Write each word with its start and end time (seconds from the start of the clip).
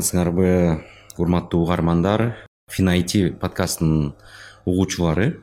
саламатсыңарбы 0.00 0.80
урматтуу 1.18 1.64
угармандар? 1.64 2.36
Финайти 2.72 3.30
подкастынын 3.36 4.14
угуучулары. 4.64 5.42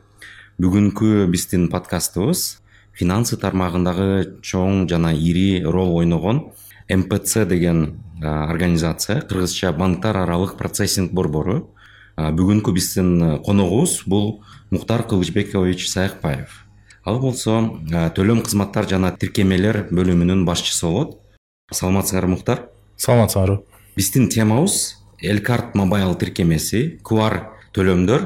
Бүгүнкү 0.57 1.27
биздин 1.29 1.67
подкастыбыз 1.69 2.57
финансы 2.97 3.37
тармагындагы 3.37 4.39
чоң 4.41 4.87
жана 4.89 5.13
ири 5.13 5.61
роль 5.61 5.93
ойногон 6.01 6.53
мпц 6.89 7.45
деген 7.45 8.01
организация 8.23 9.21
кыргызча 9.21 9.71
банктар 9.77 10.17
аралык 10.17 10.57
процессинг 10.57 11.13
борбору. 11.13 11.69
Бүгүнкү 12.17 12.73
биздин 12.73 13.39
коногубуз 13.45 14.01
бул 14.07 14.41
мухтар 14.71 15.03
кылычбекович 15.03 15.87
саякбаев. 15.87 16.65
Ал 17.05 17.19
болсо 17.19 17.61
төлөм 18.17 18.41
кызматтар 18.41 18.89
жана 18.89 19.13
тиркемелер 19.13 19.85
бөлүмүнүн 19.91 20.45
башчысы 20.49 20.87
болот. 20.87 21.19
Саламатсыңарбы 21.69 22.39
мухтар 22.39 22.69
саламатсыңарбы 22.97 23.76
биздин 23.97 24.27
темабыз 24.29 24.99
элкарт 25.17 25.73
мобайл 25.73 26.13
тиркемеси 26.21 26.99
куар 27.01 27.39
төлөмдөр 27.73 28.25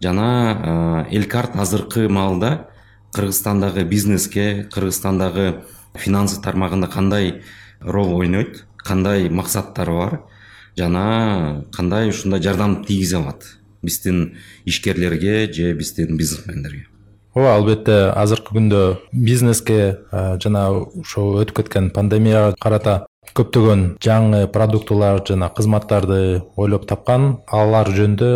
жана 0.00 1.04
элкарт 1.12 1.58
азыркы 1.60 2.06
маалда 2.08 2.70
кыргызстандагы 3.12 3.84
бизнеске 3.84 4.64
кыргызстандагы 4.72 5.66
финансы 5.94 6.40
тармагында 6.40 6.88
кандай 6.88 7.42
роль 7.80 8.14
ойнойт 8.22 8.64
кандай 8.78 9.28
максаттары 9.28 9.92
бар 9.98 10.16
жана 10.78 11.66
кандай 11.76 12.08
ушундай 12.08 12.40
жардам 12.40 12.80
тийгизе 12.86 13.18
алат 13.20 13.44
биздин 13.82 14.38
ишкерлерге 14.64 15.52
же 15.52 15.74
биздин 15.74 16.16
бизнесмендерге? 16.16 16.86
Ооба 17.34 17.58
албетте 17.58 18.00
азыркы 18.16 18.56
күндө 18.56 18.96
бизнеске 19.12 20.00
жана 20.10 20.70
ошол 20.72 21.42
өтүп 21.44 21.60
кеткен 21.60 21.92
пандемияга 21.92 22.56
карата 22.56 23.04
көптөгөн 23.36 23.84
жаңы 24.02 24.46
продуктылар 24.52 25.22
жана 25.26 25.48
кызматтарды 25.54 26.42
ойлоп 26.56 26.86
тапкан 26.90 27.40
алар 27.46 27.90
жөнүндө 27.94 28.30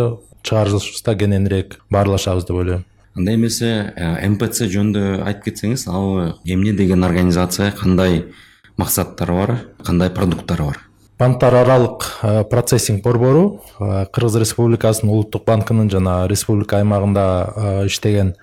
чыгарылышыбызда 0.45 1.15
кененирээк 1.19 1.79
баарлашабыз 1.91 2.45
деп 2.47 2.59
ойлойм. 2.61 2.83
Андай 3.15 3.35
эмесе 3.35 3.93
мпц 3.95 4.65
жөнүндө 4.71 5.21
айтып 5.25 5.49
кетсеңиз 5.49 5.87
ал 5.87 6.35
эмне 6.43 6.73
деген 6.75 7.03
организация 7.07 7.71
кандай 7.71 8.25
максаттары 8.77 9.37
бар 9.37 9.55
кандай 9.85 10.09
продукттары 10.09 10.65
бар? 10.67 10.81
Банктар 11.17 11.55
аралык 11.55 12.03
процессинг 12.51 13.03
борбору 13.03 13.61
кыргыз 13.79 14.35
республикасынын 14.41 15.13
улуттук 15.13 15.45
банкынын 15.47 15.89
жана 15.89 16.25
республика 16.27 16.81
аймагында 16.81 17.85
иштеген 17.87 18.33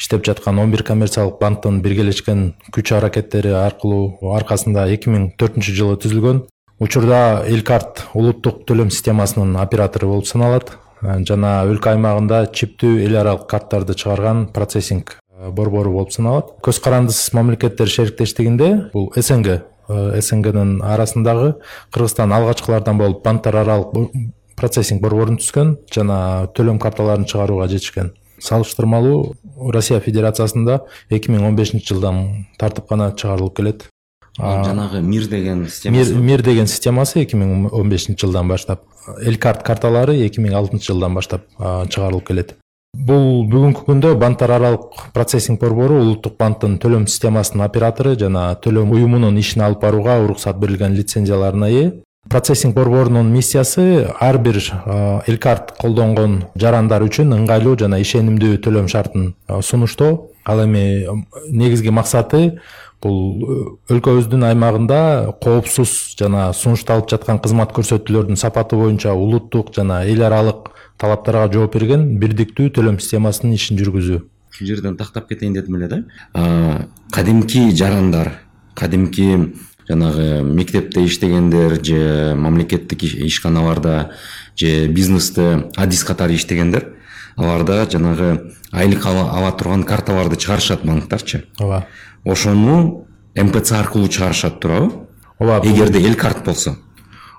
иштеп 0.00 0.24
жаткан 0.26 0.58
он 0.58 0.72
бир 0.72 0.82
коммерциялык 0.82 1.38
банктын 1.40 1.82
биргелешкен 1.84 2.54
күч 2.74 2.94
аракеттери 2.96 3.52
аркылуу 3.52 4.32
аркасында 4.34 4.88
эки 4.94 5.12
миң 5.12 5.30
төртүнчү 5.38 5.76
жылы 5.76 6.00
түзүлгөн. 6.02 6.44
Учурда 6.80 7.44
элкарт 7.46 8.06
улуттук 8.16 8.64
төлөм 8.68 8.90
системасынын 8.90 9.58
оператору 9.60 10.14
болуп 10.14 10.26
саналат. 10.26 10.72
Жана 11.00 11.60
өлкө 11.68 11.92
аймагында 11.94 12.46
чиптүү 12.56 13.02
эл 13.04 13.18
аралык 13.20 13.44
карттарды 13.48 13.94
чыгарган 13.94 14.46
процессинг 14.56 15.18
борбору 15.52 15.92
болуп 15.92 16.16
саналат. 16.16 16.56
Көз 16.64 16.80
карандысыз 16.80 17.34
мамлекеттер 17.36 17.88
шериктештигинде 17.88 18.72
бул 18.94 19.12
снг 19.16 19.60
Э, 19.90 20.20
снгнын 20.22 20.78
арасындагы 20.86 21.56
кыргызстан 21.90 22.30
алгачкылардан 22.32 22.98
болуп 22.98 23.24
банктар 23.24 23.56
аралык 23.64 24.12
процессинг 24.54 25.00
борборун 25.02 25.40
түзгөн 25.40 25.72
жана 25.90 26.18
төлөм 26.54 26.78
карталарын 26.78 27.26
чыгарууга 27.26 27.66
жетишкен 27.72 28.12
салыштырмалуу 28.38 29.34
россия 29.72 30.00
федерациясында 30.00 30.80
эки 31.10 31.30
миң 31.30 31.46
он 31.48 31.56
бешинчи 31.56 31.92
жылдан 31.92 32.46
тартып 32.58 32.88
гана 32.90 33.12
чыгарылып 33.12 33.56
келет. 33.56 33.86
Жанагы 34.38 35.00
мир 35.02 35.26
деген 35.28 35.66
системасы 35.66 36.14
мир 36.14 36.42
деген 36.42 36.66
системасы 36.66 37.22
эки 37.24 37.36
миң 37.36 37.68
он 37.72 37.90
бешинчи 37.90 38.26
жылдан 38.26 38.48
баштап 38.48 38.84
элкарт 39.22 39.62
карталары 39.66 40.16
эки 40.26 40.40
миң 40.40 40.54
алтынчы 40.54 40.92
жылдан 40.92 41.14
баштап 41.14 41.46
чыгарылып 41.58 42.26
келет. 42.26 42.56
Бул 42.90 43.44
бүгүнкү 43.46 43.84
күндө 43.86 44.16
банктар 44.18 44.50
аралык 44.56 45.12
процессинг 45.14 45.60
борбору 45.60 46.00
улуттук 46.02 46.34
банктын 46.40 46.78
төлөм 46.82 47.06
системасынын 47.06 47.62
оператору 47.62 48.16
жана 48.18 48.48
төлөм 48.64 48.90
уюмунун 48.96 49.38
ишин 49.38 49.62
алып 49.62 49.84
барууга 49.84 50.16
уруксат 50.24 50.58
берилген 50.58 50.96
лицензияларына 50.98 51.68
ээ 51.70 51.92
процессинг 52.28 52.74
борборунун 52.74 53.32
миссиясы 53.32 54.08
ар 54.20 54.38
бир 54.38 54.58
элкарт 55.26 55.72
колдонгон 55.80 56.44
жарандар 56.54 57.02
үчүн 57.06 57.32
ыңгайлуу 57.38 57.78
жана 57.80 58.00
ишенимдүү 58.02 58.60
төлөм 58.60 58.90
шартын 58.92 59.34
сунуштоо. 59.62 60.28
Ал 60.44 60.64
эми 60.64 61.06
негизги 61.48 61.90
максаты 61.90 62.60
бул 63.00 63.80
өлкөбүздүн 63.88 64.44
аймагында 64.50 65.00
коопсуз 65.42 66.16
жана 66.20 66.50
сунушталып 66.52 67.08
жаткан 67.10 67.40
кызмат 67.40 67.72
көрсөтүүлөрдүн 67.76 68.36
сапаты 68.36 68.76
боюнча 68.76 69.14
улуттук 69.16 69.72
жана 69.76 70.02
эл 70.04 70.22
аралык 70.26 70.68
талаптарга 71.00 71.48
жооп 71.52 71.74
берген 71.78 72.18
бирдиктүү 72.20 72.68
төлөм 72.76 73.00
системасынын 73.00 73.56
ишин 73.56 73.80
жүргүзүү. 73.80 74.20
Ушул 74.52 74.68
жерден 74.68 74.96
тактап 75.00 75.28
кетейин 75.28 75.54
дедим 75.54 75.80
эле 75.80 75.88
да. 75.88 76.86
Кадимки 77.12 77.70
жарандар 77.70 78.34
кадимки 78.74 79.54
жанагы 79.90 80.42
мектепте 80.42 81.04
иштегендер 81.04 81.84
же 81.84 82.34
мамлекеттик 82.36 83.02
ишканаларда 83.02 84.12
же 84.56 84.86
бизнесте 84.86 85.70
адис 85.76 86.04
катары 86.04 86.36
иштегендер 86.36 86.94
аларда 87.36 87.88
жанагы 87.90 88.54
айлык 88.70 89.06
ала 89.06 89.50
турган 89.52 89.82
карталарды 89.82 90.36
чыгарышат 90.36 90.84
банктарчы 90.84 91.46
ооба. 91.58 91.86
Ошону 92.24 93.06
мпц 93.34 93.72
аркылуу 93.72 94.08
чыгарышат 94.08 94.60
туурабы? 94.60 95.08
Ооба 95.38 95.66
эгерде 95.66 96.06
эл 96.06 96.14
карт 96.14 96.44
болсо. 96.44 96.76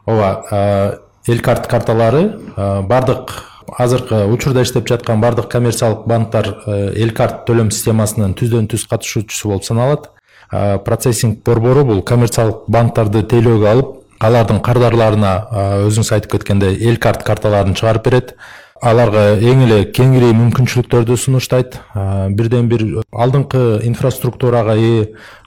Ооба 0.05 0.99
эл 1.27 1.39
карт 1.39 1.67
карталары 1.67 2.39
баардык 2.57 3.31
азыркы 3.77 4.25
учурда 4.25 4.63
иштеп 4.63 4.87
жаткан 4.89 5.21
баардык 5.21 5.47
коммерциялык 5.47 6.05
банктар 6.05 6.63
эл 6.67 7.11
карт 7.15 7.45
төлөм 7.47 7.71
системасынын 7.71 8.33
түздөн 8.35 8.67
түз 8.67 8.87
катышуучусу 8.89 9.53
болуп 9.53 9.63
саналат 9.63 10.09
процессинг 10.51 11.43
борбору 11.45 11.85
бул 11.85 12.01
коммерциялык 12.03 12.65
банктарды 12.67 13.23
тейлөөгө 13.23 13.69
алып 13.71 13.93
алардын 14.21 14.59
кардарларына 14.61 15.35
өзүңүз 15.87 16.11
айтып 16.17 16.35
кеткендей 16.35 16.75
эл 16.89 16.99
карт 17.01 17.23
карталарын 17.25 17.73
чыгарып 17.77 18.05
берет. 18.05 18.35
Аларга 18.81 19.37
эң 19.37 19.59
эле 19.67 19.75
кеңири 19.93 20.31
мүмкүнчүлүктөрдү 20.33 21.13
сунуштайт. 21.17 21.75
Бирден 22.33 22.65
бир 22.69 22.81
алдыңкы 23.13 23.83
инфраструктурага 23.85 24.73
ээ 24.73 25.03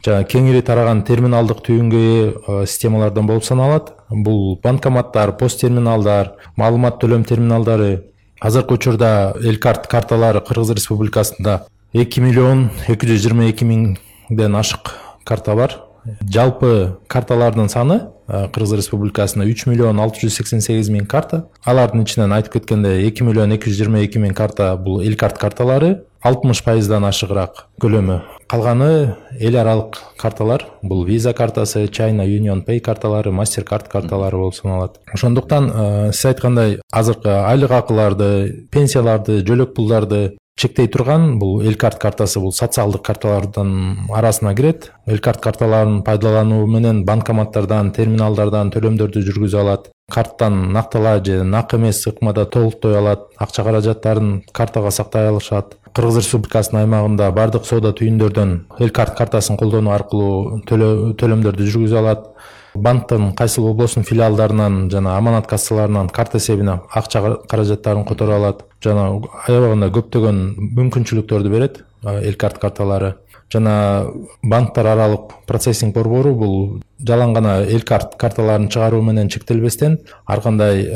жана 0.07 0.23
кеңири 0.23 0.63
тараган 0.63 1.03
терминалдык 1.03 1.65
түйүнгө 1.67 2.03
ээ 2.05 2.67
системалардан 2.71 3.27
болуп 3.27 3.45
саналат. 3.45 3.91
Бул 4.11 4.55
банкоматтар 4.63 5.35
пост 5.37 5.61
терминалдар 5.61 6.37
маалымат 6.57 7.01
төлөм 7.03 7.27
терминалдары 7.27 8.05
азыркы 8.41 8.79
учурда 8.79 9.35
эл 9.43 9.59
карт 9.59 9.89
карталары 9.91 10.41
кыргыз 10.41 10.71
республикасында 10.79 11.65
эки 11.93 12.21
миллион 12.21 12.69
эки 12.87 13.07
жүз 13.11 13.23
жыйырма 13.27 13.51
эки 13.51 13.67
миңден 13.67 13.99
ашык 14.31 14.95
карта 15.25 15.55
бар. 15.55 15.81
Жалпы 16.29 16.99
карталардын 17.09 17.69
саны 17.69 18.01
кыргыз 18.29 18.75
республикасында 18.77 19.47
үч 19.49 19.67
миллион 19.67 20.01
алты 20.01 20.27
жүз 20.27 20.37
сексен 20.37 20.61
сегиз 20.61 20.91
миң 20.93 21.07
карта. 21.07 21.47
Алардын 21.65 22.05
ичинен 22.05 22.33
айтып 22.33 22.59
кеткендей 22.59 23.09
эки 23.09 23.23
миллион 23.23 23.57
эки 23.57 23.71
жүз 23.71 23.79
жыйырма 23.79 24.05
эки 24.05 24.19
миң 24.19 24.35
карта 24.35 24.77
бул 24.77 25.01
эл 25.01 25.17
карт 25.17 25.39
карталары. 25.39 26.05
Алтымыш 26.25 26.62
пайыздан 26.65 27.05
ашыгыраак 27.05 27.67
көлөмү 27.85 28.23
калганы 28.49 29.17
эл 29.41 29.57
аралык 29.61 29.99
карталар 30.17 30.62
бул 30.81 31.03
виза 31.05 31.35
картасы 31.37 31.87
чайна 31.89 32.25
union 32.25 32.62
pay 32.65 32.81
карталары 32.81 33.31
мастер 33.31 33.65
карт 33.65 33.89
карталары 33.93 34.39
болуп 34.39 34.55
саналат 34.55 34.97
ошондуктан 35.12 35.69
сиз 36.15 36.25
айткандай 36.31 36.79
азыркы 36.91 37.29
айлык 37.29 37.71
акыларды 37.76 38.31
пенсияларды 38.73 39.43
жөлөк 39.44 39.75
пулдарды 39.76 40.38
чектей 40.56 40.89
турган. 40.89 41.39
Бул 41.39 41.62
эл 41.62 41.77
карт 41.77 41.99
картасы 41.99 42.41
бул 42.41 42.53
социалдык 42.53 43.03
карталардын 43.03 44.09
арасына 44.11 44.55
кирет. 44.55 44.93
Эл 45.06 45.19
карт 45.19 45.41
карталарын 45.41 46.03
пайдалануу 46.03 46.67
менен 46.67 47.05
банкоматтардан 47.05 47.93
терминалдардан 47.93 48.71
төлөмдөрдү 48.75 49.25
жүргүзө 49.29 49.61
алат. 49.61 49.91
Карттан 50.11 50.73
накталай 50.73 51.23
же 51.25 51.43
нак 51.45 51.75
эмес 51.75 52.06
ыкмада 52.06 52.45
толуктой 52.47 52.99
алат. 52.99 53.31
Акча 53.39 53.65
каражаттарын 53.65 54.43
картага 54.53 54.91
сактай 54.91 55.29
алышат. 55.29 55.79
Кыргыз 55.95 56.19
республикасынын 56.25 56.83
аймагында 56.83 57.31
баардык 57.31 57.65
соода 57.65 57.93
түйүндөрдөн 57.95 58.55
эл 58.81 58.91
карт 58.91 59.17
картасын 59.17 59.57
колдонуу 59.57 59.95
аркылуу 59.95 60.61
төлөмдөрдү 60.67 61.69
жүргүзө 61.71 61.99
алат 62.00 62.27
банктын 62.75 63.32
кайсыл 63.38 63.69
областын 63.71 64.05
филиалдарынан 64.05 64.91
жана 64.91 65.17
аманат 65.17 65.47
кассаларынан 65.47 66.09
карта 66.09 66.38
эсебине 66.38 66.81
акча 66.91 67.38
каражаттарын 67.49 68.05
которо 68.05 68.37
алат. 68.37 68.65
Жана 68.82 69.21
аябагында 69.49 69.91
көптөгөн 69.94 70.41
мүмкүнчүлүктөрдү 70.76 71.50
берет 71.50 71.85
эл 72.05 72.35
карт 72.37 72.59
карталары. 72.59 73.15
Жана 73.53 74.06
банктар 74.43 74.87
аралык 74.87 75.31
процессинг 75.47 75.94
борбору 75.94 76.35
бул 76.35 76.55
жалаң 76.99 77.35
гана 77.37 77.53
эл 77.62 77.85
карт 77.87 78.17
карталарын 78.19 78.69
чыгаруу 78.69 79.03
менен 79.03 79.29
чектелбестен 79.29 79.99
ар 80.26 80.41
кандай 80.43 80.88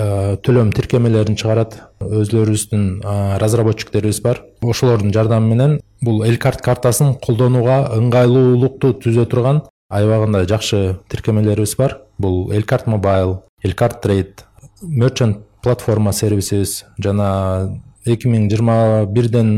төлөм 0.43 0.73
тиркемелерин 0.75 1.37
чыгарат. 1.37 1.79
Өзлөрүбүздүн 2.01 3.39
разработчиктерибиз 3.39 4.21
бар. 4.25 4.43
Ошолордун 4.63 5.13
жардамы 5.15 5.55
менен 5.55 5.81
бул 6.03 6.25
эл 6.25 6.39
карт 6.39 6.63
картасын 6.65 7.15
колдонууга 7.23 7.93
ыңгайлуулукту 7.95 8.97
түзө 9.05 9.29
турган 9.31 9.63
аябагында 9.89 10.45
жакшы 10.49 10.99
тиркемелерибиз 11.09 11.75
бар. 11.79 11.99
Бул 12.19 12.51
эл 12.53 12.63
карт 12.63 12.87
мобайл 12.87 13.43
эл 13.65 13.75
карт 13.75 14.03
трейд 14.03 14.45
merchant 14.83 15.45
платформа 15.63 16.13
сервисибиз 16.13 16.85
жана 17.03 17.81
эки 18.05 18.29
миң 18.29 18.49
жыйырма 18.51 19.07
бирден 19.11 19.49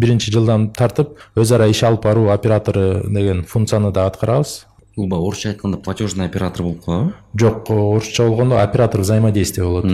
биринчи 0.00 0.32
жылдан 0.32 0.70
тартып 0.74 1.18
өз 1.36 1.52
ара 1.54 1.68
иш 1.68 1.82
алып 1.84 2.04
баруу 2.04 2.30
оператору 2.32 3.02
деген 3.04 3.44
функцияны 3.44 3.92
да 3.92 4.06
аткарабыз. 4.06 4.64
Бул 4.96 5.08
баягы 5.08 5.28
орусча 5.28 5.48
айтканда 5.50 5.78
платежный 5.78 6.26
оператор 6.26 6.62
болуп 6.62 6.84
калабы 6.84 7.12
жок 7.38 7.70
орусча 7.70 8.24
болгондо 8.24 8.62
оператор 8.62 9.00
взаимодействия 9.00 9.64
болот. 9.64 9.84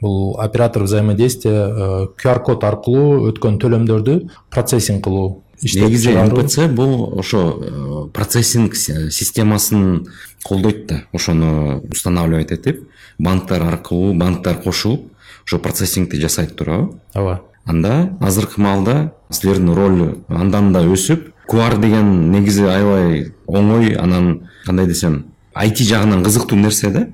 Бул 0.00 0.38
оператор 0.40 0.84
взаимодействия 0.84 2.08
qr 2.16 2.42
код 2.42 2.64
аркылуу 2.64 3.28
өткөн 3.28 3.58
төлөмдөрдү 3.58 4.20
процессинг 4.50 5.04
кылуу 5.04 5.42
негизи 5.62 6.10
мпц 6.10 6.68
бул 6.68 7.18
ошо 7.18 8.10
процессинг 8.12 8.74
системасын 8.76 10.08
колдойт 10.42 10.86
да 10.86 11.04
ошону 11.12 11.82
устанавливать 11.90 12.52
этип 12.52 12.88
банктар 13.18 13.62
аркылуу 13.62 14.14
банктар 14.14 14.56
кошулуп 14.56 15.12
ошо 15.44 15.58
процессингди 15.58 16.20
жасайт 16.20 16.56
туурабы 16.56 16.98
ооба 17.14 17.42
анда 17.64 18.16
азыркы 18.20 18.60
маалда 18.60 19.12
силердин 19.30 19.74
роль 19.74 20.18
андан 20.28 20.72
да 20.72 20.84
өсүп 20.86 21.32
куар 21.46 21.78
деген 21.78 22.30
негизи 22.30 22.64
аябай 22.64 23.32
оңой 23.46 23.94
анан 23.94 24.48
кандай 24.64 24.86
десем 24.86 25.24
айти 25.54 25.82
жагынан 25.82 26.22
кызыктуу 26.24 26.58
нерсе 26.58 26.90
да 26.90 27.08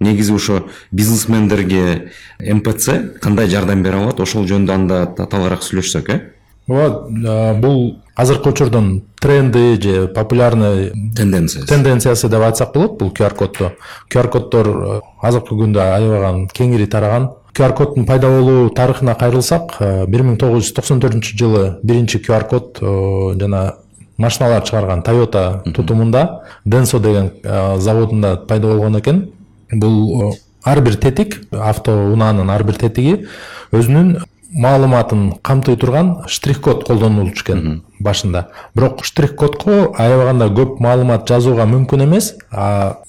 негизи 0.00 0.32
ошо 0.34 0.68
бизнесмендерге 0.92 2.10
мпц 2.40 3.20
кандай 3.20 3.48
жардам 3.48 3.82
бере 3.82 3.96
алат 4.02 4.20
ошол 4.20 4.46
жөнүндө 4.46 4.74
анда 4.74 5.06
татаалыраак 5.16 5.62
сүйлөшсөк 5.62 6.10
э 6.10 6.20
ооба 6.68 7.54
бул 7.60 8.00
азыркы 8.16 8.50
учурдун 8.50 9.02
тренди 9.20 9.80
же 9.80 10.08
популярный 10.08 10.92
тенденциясы. 11.16 11.66
тенденциясы 11.66 12.28
деп 12.28 12.42
айтсак 12.42 12.72
болот 12.74 12.98
бул 12.98 13.10
qr 13.10 13.34
кодду 13.34 13.72
qr 14.10 14.28
коддор 14.28 15.02
азыркы 15.22 15.54
күндө 15.54 15.80
аябаган 15.80 16.48
кеңири 16.48 16.86
тараган. 16.86 17.30
Qr 17.54 17.74
коддун 17.74 18.06
пайда 18.06 18.28
болуу 18.28 18.70
тарыхына 18.70 19.14
кайрылсак 19.18 19.78
бир 20.08 20.22
миң 20.22 20.36
тогуз 20.38 20.68
жүз 20.68 20.74
токсон 20.76 21.00
төртүнчү 21.00 21.36
жылы 21.36 21.78
биринчи 21.82 22.20
qr 22.22 22.46
код 22.48 22.78
жана 22.80 23.74
машиналар 24.16 24.62
чыгарган 24.62 25.02
тойота 25.02 25.62
тутумунда 25.74 26.44
денсо 26.64 27.00
деген 27.00 27.32
заводунда 27.42 28.36
пайда 28.36 28.66
болгон 28.68 28.98
экен. 29.00 29.30
Бул 29.72 30.36
ар 30.64 30.80
бир 30.80 30.96
тетик 30.96 31.40
автоунаанын 31.50 32.50
ар 32.50 32.64
бир 32.64 32.74
тетиги 32.74 33.26
өзүнүн 33.72 34.22
маалыматын 34.52 35.34
камтый 35.42 35.76
турган 35.76 36.24
штрих 36.26 36.60
код 36.60 36.84
колдонулчу 36.84 37.44
экен 37.44 37.82
башында. 38.00 38.48
Бирок 38.74 39.04
штрих 39.04 39.36
кодко 39.36 39.92
аябаганда 39.96 40.48
көп 40.48 40.80
маалымат 40.80 41.28
жазууга 41.28 41.66
мүмкүн 41.70 42.04
эмес. 42.04 42.34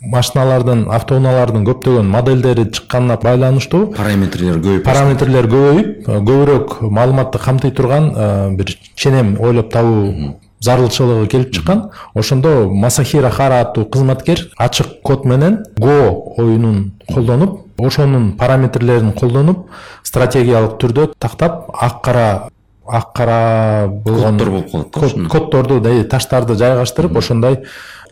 Машиналардын 0.02 0.86
автоунаалардын 0.92 1.66
көптөгөн 1.66 2.08
модельдери 2.12 2.68
чыкканына 2.72 3.18
байланыштуу 3.24 3.88
параметрлер 3.96 4.60
көбөйүп 4.60 4.86
параметрлер 4.86 5.50
көбөйүп 5.50 6.08
көбүрөөк 6.08 6.78
маалыматты 6.92 7.40
камтый 7.40 7.72
турган 7.72 8.14
бир 8.58 8.76
ченем 8.96 9.38
ойлоп 9.40 9.72
табуу 9.72 10.38
зарылчылыгы 10.62 11.28
келип 11.28 11.54
чыккан. 11.56 11.90
Ошондо 12.14 12.70
масахира 12.70 13.32
хара 13.32 13.62
аттуу 13.62 13.86
кызматкер 13.86 14.52
ачык 14.58 15.02
код 15.02 15.26
менен 15.26 15.64
го 15.80 16.36
оюнун 16.38 16.92
колдонуп 17.12 17.71
ошонун 17.86 18.32
параметрлерин 18.38 19.14
колдонуп 19.14 19.68
стратегиялык 20.04 20.78
түрдө 20.82 21.12
тактап 21.20 21.70
ак 21.74 22.02
кара 22.04 22.50
ак 22.88 23.14
кара 23.16 23.88
болгон 23.88 24.38
коддор 24.38 24.50
болуп 24.50 24.94
калат 24.94 25.16
да 25.16 25.30
коддорду 25.30 26.04
таштарды 26.10 26.56
жайгаштырып 26.56 27.18
ошондой 27.18 27.64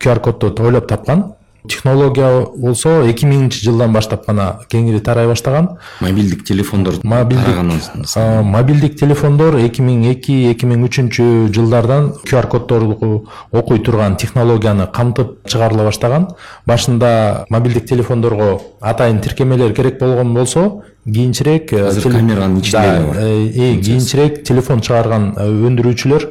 qr 0.02 0.20
кодду 0.20 0.54
ойлоп 0.64 0.88
тапкан 0.88 1.34
технология 1.68 2.46
болсо 2.56 3.02
эки 3.10 3.26
миңинчи 3.26 3.64
жылдан 3.66 3.94
баштап 3.94 4.26
гана 4.28 4.60
кеңири 4.72 5.02
тарай 5.04 5.28
баштаган. 5.28 5.78
Мобилдик 6.02 6.46
телефондор 6.46 6.96
мобилдик 7.04 9.00
телефондор 9.00 9.58
эки 9.60 9.82
миң 9.82 10.06
эки 10.12 10.52
эки 10.52 10.66
миң 10.70 10.86
үчүнчү 10.88 11.50
жылдардан 11.56 12.14
qr 12.24 12.48
коддорду 12.48 13.26
окуй 13.52 13.80
турган 13.80 14.16
технологияны 14.16 14.88
камтып 14.88 15.40
чыгарыла 15.48 15.90
баштаган. 15.90 16.30
Башында 16.66 17.46
мобилдик 17.50 17.88
телефондорго 17.90 18.62
атайын 18.82 19.20
тиркемелер 19.22 19.74
керек 19.74 20.00
болгон 20.00 20.34
болсо 20.34 20.84
кийинчерээк 21.06 21.74
э, 21.74 21.88
азыр 21.88 22.12
камеранын 22.12 22.60
ичинде 22.60 22.78
бар. 22.78 23.18
э, 23.18 23.82
кийинчерээк 23.82 24.44
телефон 24.44 24.82
чыгарган 24.82 25.34
э, 25.36 25.48
өндүрүүчүлөр 25.48 26.28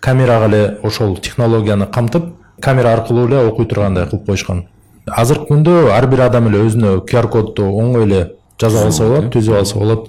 камерага 0.00 0.48
эле 0.48 0.62
ошол 0.82 1.16
технологияны 1.16 1.86
камтып 1.86 2.39
камера 2.60 2.92
аркылуу 2.94 3.26
эле 3.28 3.46
окуй 3.48 3.66
тургандай 3.66 4.06
кылып 4.10 4.26
коюшкан. 4.26 4.66
Азыркы 5.06 5.48
күндө 5.50 5.90
ар 5.94 6.06
бир 6.10 6.26
адам 6.26 6.48
эле 6.50 6.62
өзүнө 6.66 7.00
qr 7.08 7.28
кодду 7.32 7.66
оңой 7.70 8.06
эле 8.06 8.20
жаза 8.60 8.86
алса 8.86 9.08
болот 9.08 9.32
түзүп 9.34 9.58
алса 9.62 9.78
болот. 9.78 10.08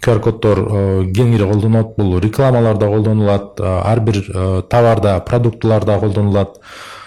Qr 0.00 0.20
коддор 0.24 0.58
э, 0.58 0.82
кеңири 1.12 1.44
колдонулат 1.44 1.96
бул 1.98 2.18
рекламаларда 2.24 2.86
колдонулат 2.88 3.60
э, 3.60 3.64
ар 3.84 4.00
бир 4.00 4.22
э, 4.22 4.62
товарда 4.68 5.18
продуктыларда 5.20 5.98
колдонулат. 6.00 6.60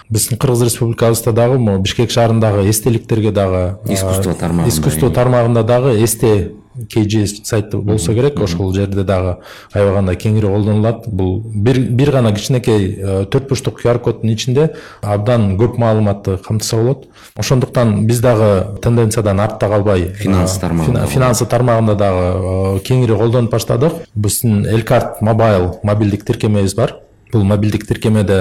Биздин 0.08 0.38
кыргыз 0.38 0.62
республикабызда 0.62 1.32
дагы 1.32 1.58
могу 1.58 1.82
бишкек 1.82 2.10
шаарындагы 2.10 2.68
эстеликтерге 2.70 3.32
дагы 3.32 3.78
искусство 3.88 4.34
тармагында 4.34 4.68
искусство 4.68 5.10
тармагында 5.10 5.62
дагы 5.64 5.96
эсте 6.04 6.52
kg 6.74 7.26
сайты 7.26 7.78
болсо 7.78 8.14
керек 8.14 8.40
ошол 8.40 8.72
жерде 8.74 9.04
дагы 9.04 9.36
аябагандай 9.72 10.16
кеңири 10.16 10.46
колдонулат. 10.46 11.06
Бул 11.06 11.42
бир 11.44 11.78
бир 11.78 12.10
гана 12.12 12.32
кичинекей 12.34 12.94
э, 12.98 13.24
төрт 13.30 13.48
бурчтук 13.48 13.80
qr 13.82 13.98
коддун 13.98 14.30
ичинде 14.32 14.70
абдан 15.02 15.56
көп 15.58 15.78
маалыматты 15.78 16.38
камтыса 16.38 16.76
болот. 16.76 17.06
Ошондуктан 17.36 18.06
биз 18.06 18.20
дагы 18.20 18.78
тенденциядан 18.82 19.40
артта 19.40 19.68
калбай 19.68 20.08
финансы 20.18 20.60
тармагында 20.60 21.06
финансы 21.06 21.46
тармагында 21.46 21.94
дагы 21.94 22.26
э, 22.26 22.80
кеңири 22.86 23.16
колдонуп 23.16 23.52
баштадык. 23.52 24.04
Биздин 24.14 24.66
элкарт 24.66 25.20
мобайл 25.20 25.78
мобилдик 25.82 26.24
тиркемебиз 26.24 26.74
бар. 26.74 26.96
Бул 27.32 27.44
мобилдик 27.44 27.86
тиркемеде 27.86 28.40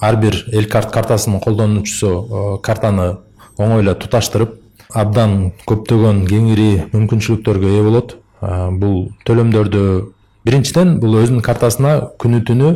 ар 0.00 0.16
бир 0.16 0.44
элкарт 0.52 0.90
картасынын 0.92 1.40
колдонуучусу 1.40 2.12
э, 2.58 2.62
картаны 2.62 3.16
оңой 3.58 3.82
эле 3.82 3.94
туташтырып 3.94 4.60
абдан 4.94 5.52
көптөгөн 5.66 6.26
кеңири 6.30 6.70
мүмкүнчүлүктөргө 6.92 7.72
ээ 7.78 7.82
болот. 7.86 8.16
Бул 8.80 9.08
төлөмдөрдү 9.26 9.82
биринчиден 10.46 10.98
бул 11.00 11.16
өзүнүн 11.22 11.42
картасына 11.42 12.12
күнү 12.22 12.42
түнү 12.46 12.72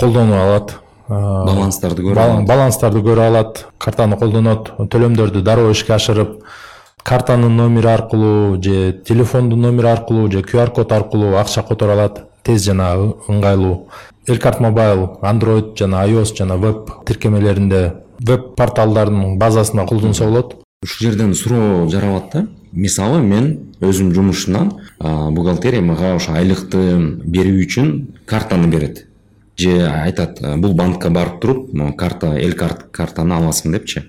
колдоно 0.00 0.40
алат. 0.42 0.78
Баланстарды 1.08 2.02
көрө 2.02 2.20
алат. 2.20 2.46
баланстарды 2.48 3.02
көрө 3.04 3.26
алат 3.28 3.66
картаны 3.78 4.16
колдонот 4.16 4.70
төлөмдөрдү 4.90 5.42
дароо 5.44 5.70
ишке 5.70 5.92
ашырып 5.94 6.38
картанын 7.04 7.56
номери 7.56 7.88
аркылуу 7.92 8.56
же 8.62 9.02
телефондун 9.04 9.60
номери 9.60 9.88
аркылуу 9.88 10.30
же 10.32 10.40
qr 10.40 10.70
код 10.72 10.92
аркылуу 10.92 11.36
акча 11.36 11.62
которо 11.62 11.92
алат 11.92 12.24
тез 12.42 12.64
жана 12.64 12.94
ыңгайлуу. 13.28 13.86
Элкарт 14.26 14.60
мобайл 14.60 15.18
android 15.22 15.76
жана 15.76 16.06
ios 16.08 16.34
жана 16.34 16.56
веб 16.56 16.90
тиркемелеринде 17.04 17.92
веб 18.20 18.54
порталдардын 18.56 19.38
базасында 19.38 19.86
колдонсо 19.86 20.24
болот 20.24 20.63
ушул 20.84 21.08
жерден 21.08 21.34
суроо 21.34 21.88
жаралат 21.88 22.30
да. 22.32 22.46
Мисалы 22.72 23.22
мен 23.22 23.74
өзүм 23.80 24.12
жумушунан 24.14 24.72
бухгалтерия 25.00 25.80
мага 25.80 26.14
ошо 26.16 26.36
айлыкты 26.36 26.98
берүү 27.24 27.64
үчүн 27.64 27.90
картаны 28.26 28.68
берет. 28.68 29.06
Же 29.56 29.88
айтат 29.88 30.40
бул 30.60 30.74
банкка 30.74 31.10
барып 31.10 31.40
туруп 31.40 31.96
карта 31.96 32.36
эл 32.38 32.52
карт 32.52 32.90
картаны 32.92 33.34
аласың 33.34 33.72
депчи. 33.72 34.04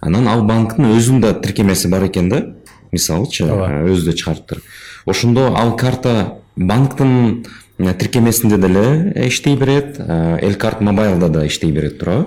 Анан 0.00 0.28
ал 0.28 0.44
банктын 0.46 0.92
өзүнүн 0.94 1.20
да 1.20 1.34
тиркемеси 1.34 1.88
бар 1.88 2.06
экен 2.06 2.28
да. 2.28 2.44
Мисалычы 2.92 3.44
өзү 3.46 4.04
да 4.04 4.12
чыгарыптыр 4.12 4.62
ошондо 5.06 5.54
ал 5.56 5.76
карта 5.76 6.38
банктын 6.56 7.46
тиркемесинде 7.78 8.58
деле 8.58 9.12
иштей 9.26 9.56
берет 9.56 9.98
эл 9.98 10.54
карт 10.54 10.80
мобайлда 10.80 11.28
да 11.28 11.46
иштей 11.46 11.70
берет 11.70 11.98
туурабы 11.98 12.26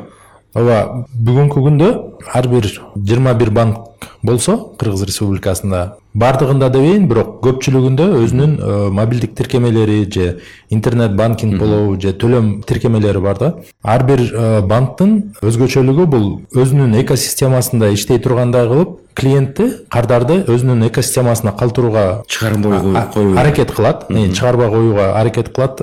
ооба 0.54 1.06
бүгүнкү 1.10 1.62
күндө 1.66 1.90
ар 2.38 2.48
бир 2.52 2.68
жыйырма 2.70 3.34
бир 3.40 3.50
банк 3.50 4.10
болсо 4.22 4.56
кыргыз 4.78 5.02
республикасында 5.10 5.80
баардыгында 6.14 6.70
дебейин 6.76 7.08
бирок 7.10 7.40
көпчүлүгүндө 7.44 8.06
өзүнүн 8.20 8.54
э, 8.60 8.76
мобилдик 8.94 9.34
тиркемелери 9.36 10.06
же 10.14 10.28
интернет 10.70 11.16
банкинг 11.18 11.58
болобу 11.60 12.00
же 12.00 12.14
төлөм 12.14 12.62
тиркемелери 12.70 13.20
бар 13.20 13.40
да. 13.40 13.54
Ар 13.84 14.06
бир 14.06 14.22
э, 14.22 14.62
банктын 14.62 15.34
өзгөчөлүгү 15.42 16.06
бул 16.06 16.28
өзүнүн 16.54 17.00
экосистемасында 17.02 17.90
иштей 17.98 18.22
тургандай 18.22 18.70
кылып 18.70 19.00
клиентти 19.18 19.70
кардарды 19.90 20.44
өзүнүн 20.50 20.88
экосистемасына 20.90 21.56
калтырууга 21.58 22.24
чыгарбай 22.28 23.38
аракет 23.42 23.74
кылат 23.74 24.08
чыгарбай 24.10 24.70
коюуга 24.70 25.12
аракет 25.20 25.50
кылат 25.54 25.82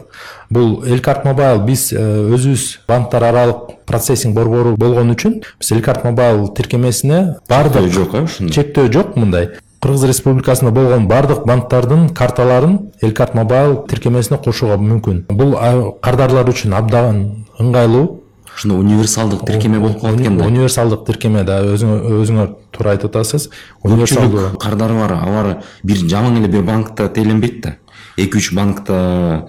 бул 0.50 0.82
элкарт 0.84 1.24
мобайл 1.24 1.62
биз 1.64 1.92
э, 1.92 2.02
өзүбүз 2.34 2.80
банктар 2.88 3.24
аралык 3.30 3.74
процессинг 3.86 4.34
борбору 4.34 4.76
болгон 4.76 5.14
үчүн 5.14 5.40
биз 5.60 5.72
элкарт 5.72 6.04
мобайл 6.04 6.48
тиркемесине 6.54 7.36
баардык 7.48 7.90
жок 7.94 8.14
э 8.14 8.24
ушундай 8.26 8.54
чектөө 8.54 8.92
жок 8.92 9.16
мындай 9.16 9.50
кыргыз 9.80 10.08
республикасында 10.10 10.72
болгон 10.74 11.06
баардык 11.08 11.46
банктардын 11.46 12.08
карталарын 12.08 12.78
элкарт 13.00 13.34
мобайл 13.34 13.84
тиркемесине 13.88 14.40
кошууга 14.42 14.76
мүмкүн 14.82 15.24
бул 15.30 15.54
кардарлар 16.02 16.50
үчүн 16.50 16.74
абдан 16.74 17.22
ыңгайлуу 17.60 18.20
ушундай 18.56 18.78
универсалдык 18.78 19.46
тиркеме 19.46 19.78
болуп 19.78 20.00
калат 20.00 20.20
экен 20.20 20.36
да 20.36 20.46
универсалдык 20.46 21.06
тиркеме 21.06 21.44
да 21.44 21.60
өзүңөр 21.62 22.54
туура 22.74 22.96
айтып 22.96 23.14
атасыз 23.14 23.48
көпчүлүк 23.84 24.58
кардары 24.60 24.98
бар 24.98 25.14
алар 25.16 25.50
бир 25.82 25.96
жаман 25.96 26.36
эле 26.42 26.48
бир 26.48 26.62
банкта 26.62 27.08
тээленбейт 27.08 27.60
да. 27.62 27.76
Эки 28.16 28.36
үч 28.36 28.52
банкта 28.52 29.48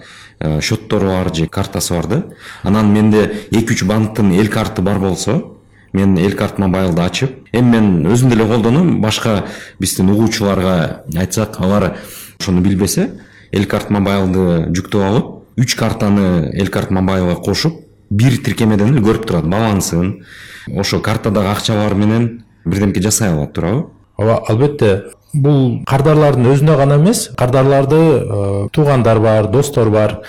счеттору 0.60 1.06
бар 1.08 1.34
же 1.34 1.46
картасы 1.46 1.94
бар 1.94 2.06
да. 2.06 2.24
Анан 2.62 2.92
менде 2.92 3.46
эки 3.50 3.72
үч 3.72 3.84
банктын 3.84 4.32
эл 4.32 4.48
карты 4.48 4.82
бар 4.82 4.98
болсо 4.98 5.56
мен 5.92 6.16
эл 6.18 6.32
карт 6.36 6.58
мобайлды 6.58 7.02
ачып 7.02 7.48
эми 7.52 7.76
мен 7.76 8.06
өзүм 8.06 8.30
деле 8.30 8.46
колдоном 8.46 9.00
башка 9.00 9.44
биздин 9.78 10.10
угуучуларга 10.10 11.04
айтсак 11.16 11.60
алар 11.60 11.96
ошону 12.40 12.60
билбесе 12.60 13.10
эл 13.52 13.66
карт 13.66 13.90
мобайлды 13.90 14.72
жүктөп 14.72 15.02
алып 15.02 15.60
үч 15.60 15.74
картаны 15.76 16.50
эл 16.54 16.68
карт 16.68 16.90
мобайлга 16.90 17.36
кошуп 17.36 17.82
бир 18.12 18.36
тиркемеден 18.44 18.92
эле 18.92 19.02
көрүп 19.04 19.26
турат 19.26 19.48
балансын. 19.48 20.22
Ошо 20.68 21.00
картадагы 21.00 21.50
акчалар 21.52 21.94
менен 21.94 22.44
бирдемке 22.64 23.02
жасай 23.02 23.32
алат 23.32 23.52
туурабы. 23.52 23.88
Ооба 24.16 24.42
албетте 24.48 25.04
бул 25.32 25.82
кардарлардын 25.88 26.52
өзүнө 26.52 26.76
гана 26.76 26.98
эмес 27.00 27.30
кардарларды 27.36 27.98
э, 27.98 28.68
туугандар 28.72 29.20
бар 29.20 29.48
достор 29.50 29.90
бар 29.90 30.20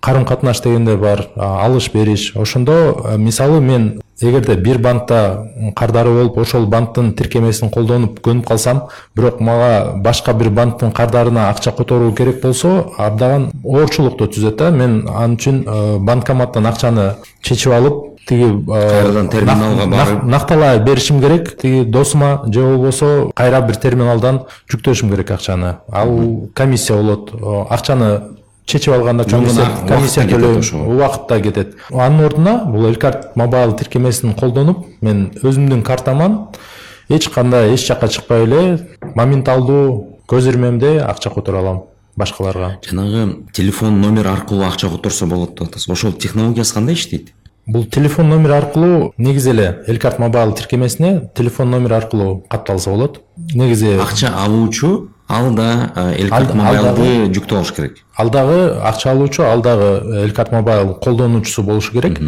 карым 0.00 0.24
катнаш 0.24 0.60
дегендер 0.62 0.96
бар 0.96 1.26
алыш 1.36 1.90
бериш 1.92 2.32
ошондо 2.36 2.72
э, 3.04 3.16
мисалы 3.18 3.60
мен 3.60 4.00
эгерде 4.20 4.56
бир 4.56 4.78
банкта 4.78 5.48
кардары 5.76 6.10
болуп 6.10 6.38
ошол 6.38 6.66
банктын 6.66 7.14
тиркемесин 7.14 7.70
колдонуп 7.70 8.20
көнүп 8.20 8.46
калсам 8.46 8.82
бирок 9.16 9.40
мага 9.40 9.94
башка 9.96 10.34
бир 10.34 10.50
банктын 10.50 10.92
кардарына 10.92 11.48
акча 11.50 11.72
которуу 11.72 12.12
керек 12.12 12.42
болсо 12.42 12.92
абдан 12.98 13.50
оорчулукту 13.64 14.26
түзөт 14.26 14.56
да. 14.56 14.70
Мен 14.70 15.06
ал 15.08 15.36
үчүн 15.36 15.64
банкоматтан 16.04 16.66
акчаны 16.66 17.14
чечип 17.42 17.72
алып 17.72 18.19
тиги 18.30 18.48
кайрадан 18.66 19.28
терминалга 19.28 19.86
барып. 19.90 20.24
накталай 20.24 20.78
беришим 20.78 21.20
керек. 21.20 21.56
Тиги 21.58 21.84
досума 21.84 22.42
же 22.46 22.62
болбосо 22.62 23.30
кайра 23.34 23.60
бир 23.60 23.76
терминалдан 23.76 24.44
жүктөшүм 24.70 25.10
керек 25.10 25.30
акчаны. 25.30 25.76
Ал 25.92 26.48
комиссия 26.54 26.94
болот. 26.94 27.32
Акчаны 27.68 28.20
чечип 28.66 28.94
алганда 28.94 29.24
комиссия 29.24 30.26
төлөө 30.30 30.62
убакыт 30.86 31.28
да 31.28 31.40
кетет. 31.40 31.76
Анын 31.90 32.24
ордуна 32.26 32.64
бул 32.66 32.86
эл 32.86 32.96
карт 32.96 33.34
мобайл 33.36 33.74
тиркемесин 33.76 34.34
колдонуп 34.34 34.86
мен 35.00 35.30
өзүмдүн 35.42 35.82
картаман 35.82 36.48
эч 37.08 37.28
кандай 37.28 37.74
эч 37.74 37.86
жака 37.88 38.08
чыкпай 38.08 38.44
эле 38.46 38.88
моменталдуу 39.14 40.20
көз 40.28 40.48
ирмемде 40.52 40.98
акча 41.00 41.30
которо 41.30 41.58
алам 41.58 41.82
башкаларга. 42.16 42.78
Жанагы 42.88 43.46
телефон 43.52 44.00
номер 44.00 44.28
аркылуу 44.28 44.68
акча 44.68 44.88
которсо 44.88 45.26
болот 45.26 45.58
деп 45.58 45.68
атасыз 45.68 45.88
ошол 45.88 46.12
технологиясы 46.12 46.74
кандай 46.74 46.94
иштейт 46.94 47.32
бул 47.70 47.84
телефон 47.86 48.28
номер 48.28 48.52
аркылуу 48.52 49.12
негизи 49.16 49.50
эле 49.50 49.84
эл 49.86 49.98
карт 49.98 50.18
мобайл 50.18 50.52
тиркемесине 50.52 51.30
телефон 51.34 51.70
номер 51.70 51.92
аркылуу 51.94 52.44
катталса 52.48 52.90
болот. 52.90 53.20
Негизи 53.54 53.96
акча 53.98 54.32
алуучу 54.44 55.10
ал 55.28 55.52
да 55.54 55.92
эл 56.18 56.28
карт 56.28 56.54
мобайлды 56.54 57.30
жүктөп 57.30 57.58
алыш 57.58 57.72
керек. 57.72 57.98
ал 58.16 58.30
дагы 58.30 58.76
акча 58.82 59.12
алуучу 59.12 59.42
ал 59.42 59.62
дагы 59.62 60.24
эл 60.24 60.32
карт 60.32 60.52
мобайл 60.52 60.94
колдонуучусу 60.94 61.62
болушу 61.62 61.92
керек. 61.92 62.18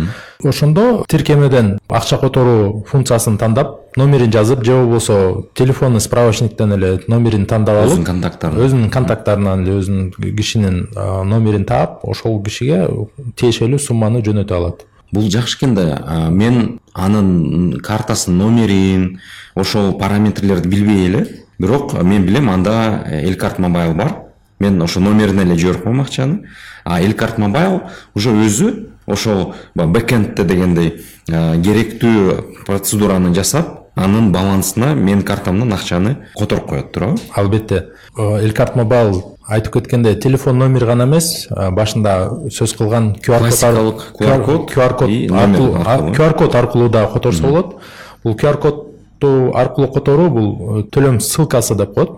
Ошондо 0.44 1.04
тиркемеден 1.08 1.78
акча 1.88 2.18
которуу 2.18 2.84
функциясын 2.88 3.38
тандап 3.38 3.96
номерин 3.96 4.30
жазып 4.30 4.64
же 4.64 4.72
болбосо 4.72 5.44
телефонный 5.54 6.00
справочниктен 6.00 6.72
эле 6.72 7.00
номерин 7.08 7.46
тандап 7.46 7.82
алып 7.82 7.99
өзүнүн 7.99 8.06
контакттарын 8.06 8.62
өзүнүн 8.64 8.90
контакттарынан 8.90 9.64
эле 9.64 9.76
өзүнүн 9.80 10.37
кишинин 10.37 10.88
номерин 11.25 11.64
таап 11.64 12.04
ошол 12.04 12.42
кишиге 12.42 12.87
тиешелүү 13.37 13.78
сумманы 13.78 14.22
жөнөтө 14.22 14.56
алат 14.56 14.87
бул 15.12 15.31
жакшы 15.31 15.59
экен 15.59 15.75
да 15.75 16.28
мен 16.31 16.81
анын 16.95 17.81
картасынын 17.81 18.38
номерин 18.38 19.21
ошол 19.54 19.92
параметрлерди 19.99 20.69
билбей 20.69 21.07
эле 21.07 21.26
бирок 21.59 21.92
мен 22.02 22.25
билем 22.26 22.50
анда 22.50 23.04
эл 23.07 23.37
карт 23.37 23.59
мобайл 23.59 23.95
бар. 23.95 24.16
Мен 24.59 24.81
ошо 24.83 25.00
номерине 25.00 25.42
эле 25.42 25.59
жиберип 25.59 25.83
коем 25.83 26.00
акчаны 26.00 26.49
а 26.85 27.00
эл 27.02 27.14
карт 27.14 27.38
мобайл 27.38 27.83
уже 28.14 28.31
өзү 28.31 28.88
ошол 29.07 29.54
бэкэндте 29.75 30.45
дегендей 30.45 31.04
керектүү 31.26 32.64
процедураны 32.66 33.35
жасап 33.35 33.90
анын 33.95 34.33
балансына 34.33 34.95
менин 34.95 35.23
картамдан 35.23 35.73
акчаны 35.73 36.28
которуп 36.38 36.66
коет 36.66 36.92
туурабы. 36.92 37.21
Албетте. 37.35 37.88
Эл 38.16 38.52
карт 38.52 38.76
мобайл 38.76 39.32
айтып 39.49 39.75
кеткендей 39.75 40.14
телефон 40.16 40.58
номер 40.58 40.87
гана 40.87 41.04
эмес 41.04 41.49
башында 41.50 42.14
сөз 42.50 42.76
классикалык 42.76 44.06
qr 44.18 44.44
код 44.44 44.70
qr 44.70 44.94
код 44.94 45.11
qr 46.16 46.38
код 46.38 46.54
аркылуу 46.54 46.88
дагы 46.88 47.12
которсо 47.12 47.42
болот 47.42 47.76
бул 48.25 48.34
qr 48.34 48.56
код 48.58 48.88
аркылуу 49.22 49.92
которуу 49.92 50.30
бул 50.30 50.78
э, 50.78 50.82
төлөм 50.90 51.20
ссылкасы 51.20 51.75
деп 51.75 51.94
коет 51.94 52.11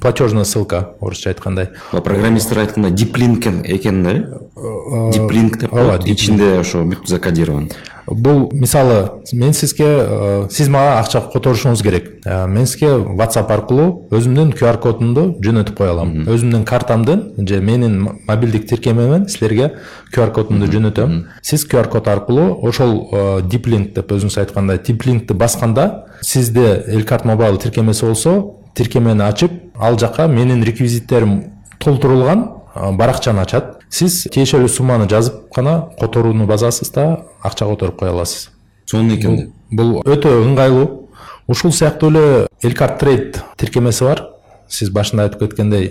платежная 0.00 0.44
ссылка 0.44 0.94
орусча 1.00 1.30
айткандай 1.30 1.70
программисттер 1.90 2.60
айткандай 2.60 2.92
диплинк 2.92 3.46
экен 3.46 4.02
да? 4.04 4.10
Э 4.10 5.10
диплинк 5.12 5.58
деп 5.58 5.70
коет 5.70 6.06
ичинде 6.06 6.60
ошо 6.60 6.84
бүт 6.84 7.06
закодирован. 7.06 7.70
Бул 8.06 8.48
мисалы 8.52 9.22
мен 9.32 9.52
сизге 9.52 9.86
э, 9.86 10.46
сиз 10.50 10.68
мага 10.68 10.98
акча 11.00 11.22
которушуңуз 11.32 11.82
керек. 11.82 12.08
Э, 12.24 12.46
мен 12.46 12.66
сизге 12.66 12.92
whatsapp 13.18 13.50
аркылуу 13.50 14.08
өзүмдүн 14.10 14.52
qr 14.58 14.78
кодумду 14.82 15.26
жөнөтүп 15.44 15.76
кое 15.78 15.90
алам. 15.90 16.14
Өзүмдүн 16.26 16.64
картамдын 16.68 17.46
же 17.48 17.60
менин 17.60 17.98
мобилдик 18.28 18.68
тиркемемен 18.68 19.28
силерге 19.28 19.72
qr 20.14 20.32
кодумду 20.34 20.70
жөнөтөм. 20.70 21.16
Сиз 21.42 21.66
qr 21.68 21.88
код 21.90 22.08
аркылуу 22.08 22.60
ошол 22.68 23.42
диплинк 23.50 23.94
деп 23.94 24.12
өзүңүз 24.12 24.38
айткандай 24.44 24.80
диплинкти 24.86 25.34
басканда 25.34 26.06
сизде 26.22 26.84
эл 26.86 27.04
карт 27.04 27.24
мобайл 27.24 27.58
тиркемеси 27.58 28.06
болсо 28.06 28.36
тиркемени 28.74 29.22
ачып 29.22 29.52
ал 29.78 29.98
жака 29.98 30.28
менин 30.28 30.62
реквизиттерим 30.64 31.42
толтурулган 31.78 32.48
баракчаны 32.74 33.40
ачат 33.40 33.79
сиз 33.90 34.24
тиешелүү 34.32 34.68
сумманы 34.68 35.08
жазып 35.10 35.50
гана 35.54 35.90
которууну 36.00 36.46
басасыз 36.46 36.90
да 36.94 37.26
акча 37.42 37.66
которуп 37.66 38.00
кое 38.00 38.10
аласыз? 38.10 38.50
Сонун 38.86 39.14
экен 39.16 39.52
бул 39.70 40.00
өтө 40.06 40.32
ыңгайлуу. 40.46 41.08
Ушул 41.50 41.72
сыяктуу 41.72 42.10
эле 42.10 42.46
эл 42.62 42.74
карт 42.74 43.00
трейд 43.00 43.42
тиркемеси 43.58 44.04
бар. 44.04 44.26
Сиз 44.70 44.90
башында 44.94 45.24
айтып 45.26 45.40
кеткендей 45.42 45.90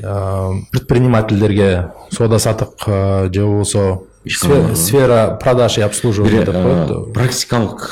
предпринимательдерге 0.71 1.91
соода 2.15 2.39
саттык 2.39 2.85
же 2.87 3.43
болбосо 3.43 4.03
сфера 4.25 5.37
продаж 5.41 5.77
и 5.77 5.81
обслуживания 5.81 6.45
деп 6.45 6.55
коет. 6.55 7.13
практикалык 7.13 7.89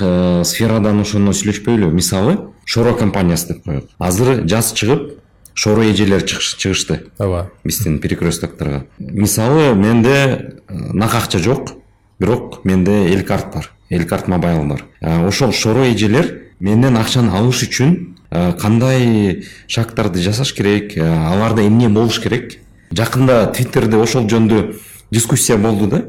сферадан 0.47 1.01
ошондо 1.01 1.31
сүйлөшпөйлү. 1.31 1.91
Мисалы 1.91 2.37
шоро 2.63 2.93
компаниясы 2.93 3.47
деп 3.47 3.63
коелу 3.65 3.83
азыр 3.99 4.47
жаз 4.47 4.71
чыгып 4.71 5.19
шоро 5.57 5.89
эжелер 5.89 6.21
чыгышты. 6.21 7.07
Ооба. 7.17 7.51
Биздин 7.63 7.97
перекресткторго 7.99 8.85
мисалы 8.99 9.73
менде 9.73 10.61
э, 10.69 10.73
нак 10.93 11.15
акча 11.15 11.39
жок 11.39 11.71
бирок 12.19 12.63
менде 12.63 12.91
эл 13.11 13.25
карт 13.25 13.53
бар 13.53 13.71
эл 13.89 14.05
карт 14.05 14.27
мобайл 14.27 14.67
бар. 14.67 14.85
Э, 15.01 15.27
ошол 15.27 15.51
шоро 15.51 15.91
эжелер 15.91 16.53
менден 16.59 16.95
акчаны 16.97 17.31
алыш 17.31 17.63
үчүн 17.63 18.13
кандай 18.29 19.45
шагтарды 19.67 20.21
жасаш 20.21 20.53
керек 20.53 20.93
аларда 20.97 21.65
эмне 21.65 21.89
болуш 21.89 22.19
керек? 22.21 22.59
Жакында 22.91 23.47
твиттерде 23.49 23.97
ошол 23.97 24.29
жөнүндө 24.29 24.75
дискуссия 25.09 25.57
болду 25.57 25.87
да. 25.87 26.05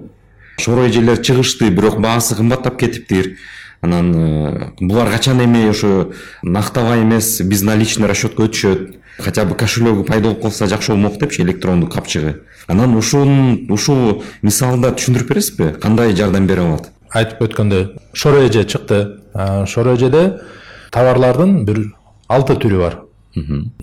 Шоро 0.59 0.90
эжелер 0.90 1.23
чыгышты 1.25 1.71
бирок 1.71 2.02
баасы 2.02 2.37
кымбаттап 2.37 2.76
кетиптир. 2.76 3.38
Анан 3.81 4.14
э, 4.14 4.71
булар 4.81 5.09
качан 5.11 5.40
эми 5.40 5.69
ошо 5.71 6.12
нактабай 6.43 7.02
эмес 7.02 7.40
безналичный 7.40 8.09
расчетко 8.09 8.45
өтүшөт 8.45 8.98
хотя 9.18 9.44
бы 9.44 9.54
кошелегу 9.54 10.04
пайда 10.04 10.28
болуп 10.28 10.42
калса 10.42 10.66
жакшы 10.66 10.92
болмок 10.92 11.18
депчи 11.18 11.42
электрондук 11.42 11.92
капчыгы 11.94 12.42
анан 12.66 12.96
ушун 12.96 13.66
ушул 13.70 14.22
мисалда 14.42 14.92
түшүндүрүп 14.92 15.28
бересизби 15.28 15.72
кандай 15.80 16.14
жардам 16.14 16.46
бере 16.46 16.62
алат 16.62 16.92
айтып 17.14 17.42
өткөндөй. 17.48 17.88
Шоро 18.12 18.44
эже 18.46 18.64
чыкты. 18.64 19.20
Шоро 19.66 19.96
эжеде 19.96 20.40
товарлардын 20.92 21.64
бир 21.64 21.82
алты 22.28 22.56
түрү 22.60 22.80
бар. 22.80 22.98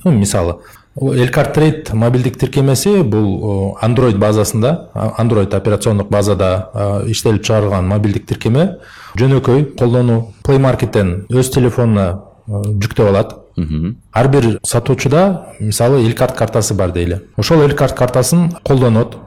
Мисалы 0.05 0.57
эл 0.95 1.29
карт 1.29 1.53
трейд 1.53 1.93
мобилдик 1.93 2.37
тиркемеси 2.39 3.01
бул 3.03 3.77
android 3.83 4.17
базасында 4.17 4.91
android 5.17 5.53
операциондук 5.55 6.09
базада 6.09 6.69
иштелип 7.07 7.43
чыгарылган 7.43 7.87
мобилдик 7.87 8.25
тиркеме 8.27 8.77
жөнөкөй 9.19 9.75
колдонуу 9.79 10.33
play 10.43 10.59
markеттен 10.59 11.25
өз 11.29 11.51
телефонуна 11.53 12.21
жүктөп 12.47 13.09
алат. 13.09 13.35
Ар 13.57 14.27
бир 14.27 14.59
сатуучуда 14.63 15.55
мисалы 15.59 16.05
эл 16.05 16.13
карт 16.13 16.35
картасы 16.35 16.73
бар 16.73 16.91
дейли. 16.91 17.21
Ошол 17.37 17.61
эл 17.61 17.75
карт 17.75 17.95
картасын 17.95 18.51
колдонот 18.63 19.17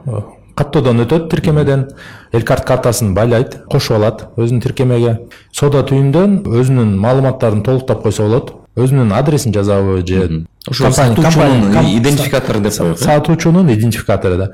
каттоодон 0.55 1.01
өтөт 1.05 1.29
тиркемеден. 1.29 1.89
Эл 2.31 2.43
карт 2.43 2.65
картасын 2.65 3.13
байлайт 3.13 3.63
кошуп 3.71 3.97
алат 3.97 4.27
өзүнүн 4.37 4.61
тиркемеге. 4.61 5.19
Соода 5.51 5.83
түйүндөн 5.83 6.43
өзүнүн 6.45 6.95
маалыматтарын 6.97 7.63
толуктап 7.63 8.03
койсо 8.03 8.27
болот. 8.27 8.53
Өзүнүн 8.75 9.13
адресин 9.13 9.53
жазабы 9.53 10.05
же 10.07 10.45
ошо 10.67 10.91
сатуучунун 10.91 11.97
идентификатору 11.97 12.59
деп 12.59 12.77
коелу 12.77 12.93
э 12.93 12.97
сатуучунун 12.97 13.73
идентификатору 13.73 14.37
да. 14.37 14.51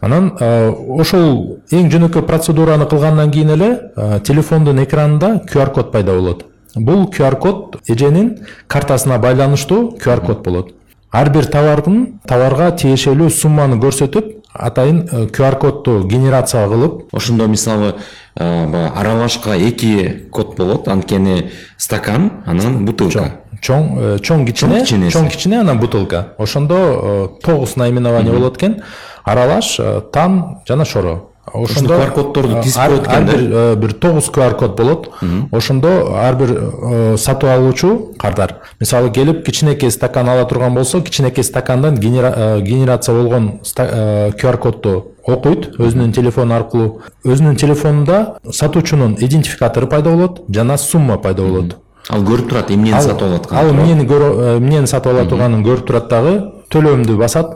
Анан 0.00 0.32
э, 0.38 0.70
ошол 0.70 1.58
эң 1.70 1.88
жөнөкөй 1.90 2.22
процедураны 2.22 2.86
кылгандан 2.86 3.30
кийин 3.30 3.50
эле 3.50 3.70
э, 3.96 4.20
телефондун 4.24 4.82
экранында 4.84 5.40
qr 5.48 5.72
код 5.72 5.92
пайда 5.92 6.14
болот 6.14 6.44
бул 6.74 7.06
qr 7.10 7.38
код 7.38 7.80
эженин 7.88 8.46
картасына 8.66 9.18
байланыштуу 9.18 9.96
qr 9.98 10.24
код 10.24 10.42
болот. 10.44 10.74
Ар 11.10 11.30
бир 11.30 11.46
товардын 11.46 12.20
товарга 12.28 12.70
тиешелүү 12.76 13.30
сумманы 13.30 13.78
көрсөтүп 13.80 14.34
атайын 14.52 15.02
э, 15.10 15.26
qr 15.32 15.58
кодду 15.58 16.02
генерация 16.04 16.66
кылып 16.68 17.14
ошондо 17.14 17.46
мисалы 17.46 17.94
э, 18.36 18.66
баягы 18.66 18.92
аралашка 18.94 19.56
эки 19.56 20.28
код 20.30 20.56
болот. 20.56 20.88
Анткени 20.88 21.50
стакан 21.76 22.44
анан 22.46 22.84
бутылка. 22.84 23.40
Чоң 23.62 23.88
э, 23.98 24.18
чоң 24.22 24.44
кичине 24.46 24.84
Чоң 24.84 25.30
кичине 25.32 25.60
анан 25.60 25.80
бутылка. 25.80 26.34
Ошондо 26.38 26.76
э, 26.76 27.28
тогуз 27.42 27.76
наименование 27.76 28.32
болот 28.32 28.56
экен. 28.58 28.82
Аралаш 29.24 29.78
э, 29.80 30.00
тан 30.12 30.60
жана 30.68 30.84
шоро 30.84 31.22
ошондо 31.54 31.94
QR 31.94 32.10
коддорду 32.12 32.56
э, 32.58 32.62
тизип 32.62 32.76
коет 32.86 33.02
экен 33.06 33.12
ар 33.12 33.24
да? 33.24 33.32
бир 33.32 33.50
э, 33.52 33.74
бир 33.76 33.92
тогуз 33.94 34.30
qr 34.30 34.54
код 34.54 34.76
болот 34.76 35.08
ошондо 35.52 36.14
ар 36.16 36.34
бир 36.36 36.50
э, 36.52 37.16
сатып 37.18 37.48
алуучу 37.50 38.12
кардар. 38.18 38.56
Мисалы 38.80 39.10
келип 39.10 39.44
кичинекей 39.44 39.90
стакан 39.90 40.28
ала 40.28 40.44
турган 40.44 40.74
болсо 40.74 41.00
кичинекей 41.00 41.44
стакандан 41.44 41.94
генера- 41.96 42.34
э, 42.36 42.60
генерация 42.60 43.14
болгон 43.14 43.60
э, 43.78 44.30
qr 44.32 44.56
кодду 44.58 45.12
окуйт 45.26 45.74
өзүнүн 45.78 46.12
телефону 46.12 46.54
аркылуу. 46.54 47.00
Өзүнүн 47.24 47.56
телефонунда 47.56 48.38
сатуучунун 48.50 49.16
идентификатору 49.20 49.86
пайда 49.86 50.10
болот 50.10 50.42
жана 50.48 50.78
сумма 50.78 51.18
пайда 51.18 51.42
болот. 51.42 51.76
Ал 52.08 52.22
көрүп 52.22 52.48
турат 52.48 52.70
эмнени 52.70 53.00
сатып 53.02 53.22
алып 53.22 53.52
ал 53.52 53.66
атканын 53.66 53.80
эмнени 53.82 54.06
көрө- 54.08 54.38
э, 54.40 54.56
эмнени 54.56 54.86
сатып 54.86 55.12
ала 55.12 55.26
турганын 55.28 55.62
көрүп 55.64 55.84
турат 55.86 56.08
дагы 56.08 56.52
төлөмдү 56.70 57.16
басат 57.18 57.52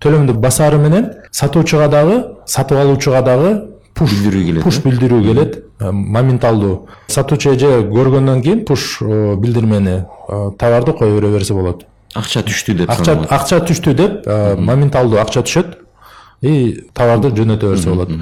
төлөмдү 0.00 0.36
басары 0.40 0.78
менен 0.78 1.10
сатуучуга 1.32 1.88
дагы 1.88 2.22
сатып 2.46 2.78
алуучуга 2.78 3.22
дагы 3.22 3.52
пуш 3.96 4.12
Билдирүү 4.12 4.44
келет, 4.44 4.64
пуш 4.64 4.80
билдирүү 4.84 5.22
келет 5.24 5.54
моменталдуу 5.80 6.88
сатуучу 7.08 7.54
эже 7.54 7.70
көргөндөн 7.88 8.42
кийин 8.44 8.64
пуш 8.68 8.98
билдирмени 9.00 10.02
товарды 10.60 10.92
кое 10.92 11.14
бере 11.14 11.32
берсе 11.32 11.54
болот 11.56 11.86
акча 12.14 12.44
түштү 12.44 12.76
деп 12.82 12.92
акча 12.92 13.16
акча 13.38 13.62
түштү 13.70 13.94
деп 13.96 14.28
моменталдуу 14.60 15.20
акча 15.22 15.44
түшөт 15.46 15.78
и 16.42 16.54
товарды 16.92 17.32
жөнөтө 17.40 17.72
берсе 17.72 17.90
болот 17.90 18.12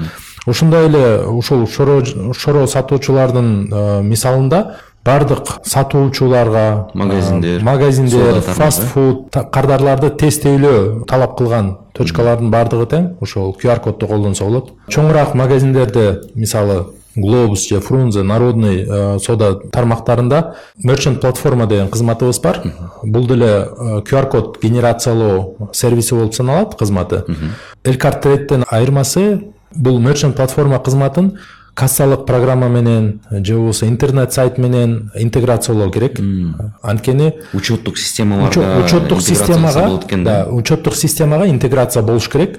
ошондой 0.47 0.87
эле 0.87 1.03
ушул 1.27 1.67
шоро 1.67 2.01
шоро 2.37 2.65
сатуучулардын 2.71 4.03
мисалында 4.07 4.61
баардык 5.05 5.47
сатуучуларга 5.63 6.89
Магазиндер, 6.93 7.61
магазиндер 7.63 8.41
фаст 8.41 8.83
фуд 8.89 9.29
кардарларды 9.53 10.09
тестөөлөө 10.09 11.05
талап 11.05 11.37
кылган 11.37 11.75
точкалардын 11.93 12.49
баардыгы 12.51 12.87
тең. 12.89 13.09
Ошол 13.21 13.53
qr 13.61 13.79
кодду 13.85 14.09
колдонсо 14.09 14.47
болот 14.49 14.71
чоңураак 14.89 15.35
магазиндерде 15.37 16.21
мисалы 16.33 16.87
глобус 17.15 17.67
же 17.69 17.79
фрунзе 17.79 18.23
народный 18.23 18.81
э, 18.81 19.19
соода 19.19 19.53
тармактарында 19.71 20.55
merchant 20.83 21.21
платформа 21.21 21.67
деген 21.67 21.89
кызматыбыз 21.89 22.39
бар. 22.41 22.61
Бул 23.03 23.27
деле 23.27 23.69
qr 24.09 24.29
код 24.29 24.57
генерациялоо 24.61 25.69
сервиси 25.71 26.15
болуп 26.15 26.33
саналат 26.33 26.75
кызматы 26.75 27.23
элкарт 27.83 28.21
трейдтен 28.21 28.65
айырмасы 28.69 29.51
бул 29.75 30.01
merchant 30.01 30.33
платформа 30.33 30.79
кызматын 30.79 31.37
кассалык 31.75 32.25
программа 32.25 32.67
менен 32.69 33.21
же 33.29 33.55
болбосо 33.55 33.87
интернет 33.87 34.33
сайт 34.33 34.57
менен 34.57 35.11
интеграциялоо 35.15 35.91
керек 35.91 36.19
анткени 36.81 37.33
учеттук 37.53 37.95
Учет- 37.95 38.03
системаларда 38.03 38.79
учеттук 38.83 39.21
системага 39.21 39.99
да 40.23 40.47
учеттук 40.49 40.95
системага 40.95 41.47
интеграция 41.49 42.01
болуш 42.03 42.29
керек. 42.29 42.57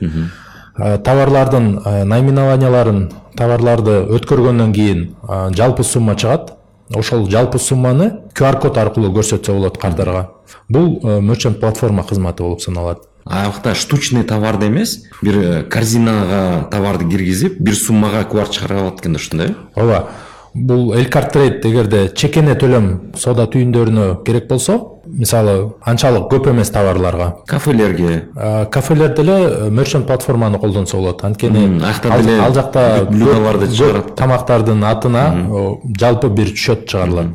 Товарлардын 0.77 1.81
наименованияларын 2.05 3.11
товарларды 3.37 4.03
өткөргөндөн 4.13 4.73
кийин 4.75 5.17
жалпы 5.57 5.83
сумма 5.83 6.15
чыгат. 6.17 6.53
Ошол 6.95 7.25
жалпы 7.31 7.59
сумманы 7.59 8.13
qr 8.35 8.61
код 8.61 8.77
аркылуу 8.79 9.11
көрсөтсө 9.17 9.55
болот 9.57 9.79
кардарга 9.79 10.29
бул 10.69 11.01
merchant 11.03 11.59
платформа 11.59 12.05
кызматы 12.05 12.43
болуп 12.43 12.61
саналат. 12.61 12.99
Аякта 13.27 13.75
штучный 13.75 14.23
товарды 14.23 14.69
эмес 14.69 15.05
бир 15.23 15.37
э, 15.37 15.63
корзинага 15.65 16.69
товарды 16.71 17.09
киргизип 17.11 17.61
бир 17.61 17.75
суммага 17.75 18.25
квар 18.25 18.49
чыгара 18.49 18.81
алат 18.81 19.01
экен 19.01 19.13
да 19.13 19.19
ошондой 19.19 19.49
э? 19.49 19.55
Ооба. 19.75 20.09
Бул 20.55 20.95
элкарт 20.95 21.33
трейд 21.33 21.67
эгерде 21.67 22.09
чекене 22.15 22.55
төлөм 22.57 23.17
соода 23.19 23.45
түйүндөрүнө 23.51 24.23
керек 24.25 24.47
болсо 24.49 24.79
мисалы 25.07 25.75
анчалык 25.85 26.31
көп 26.31 26.49
эмес 26.53 26.71
товарларга. 26.71 27.43
Кафелерге? 27.47 28.29
Э, 28.37 28.67
кафелер 28.71 29.15
деле 29.17 29.71
merchant 29.71 30.07
платформаны 30.07 30.59
колдонсо 30.59 30.97
болот. 30.97 31.25
Анткени 31.25 31.83
ал, 31.83 32.23
деле 32.23 32.41
ал 32.41 32.55
жакта 32.55 33.07
чыгарат. 33.11 34.15
тамактардын 34.17 34.85
атына 34.85 35.47
о, 35.51 35.81
жалпы 35.99 36.29
бир 36.29 36.55
счет 36.55 36.87
чыгарылат. 36.87 37.27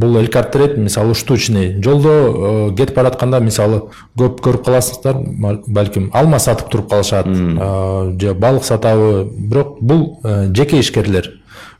Бул 0.00 0.16
элкарт 0.20 0.52
трейд 0.52 0.76
мисалы 0.78 1.14
штучный 1.14 1.82
жолдо 1.82 2.10
э, 2.10 2.76
кетип 2.76 2.96
баратканда 2.96 3.40
мисалы 3.40 3.82
көп 4.18 4.40
көрүп 4.44 4.64
каласыздар 4.64 5.18
балким 5.66 6.10
алма 6.12 6.38
сатып 6.38 6.70
туруп 6.72 6.90
калышат 6.90 7.26
э, 7.28 8.16
же 8.20 8.34
балык 8.34 8.64
сатабы 8.64 9.28
бирок 9.30 9.78
бул 9.80 10.20
э, 10.24 10.50
жеке 10.54 10.80
ишкерлер 10.80 11.30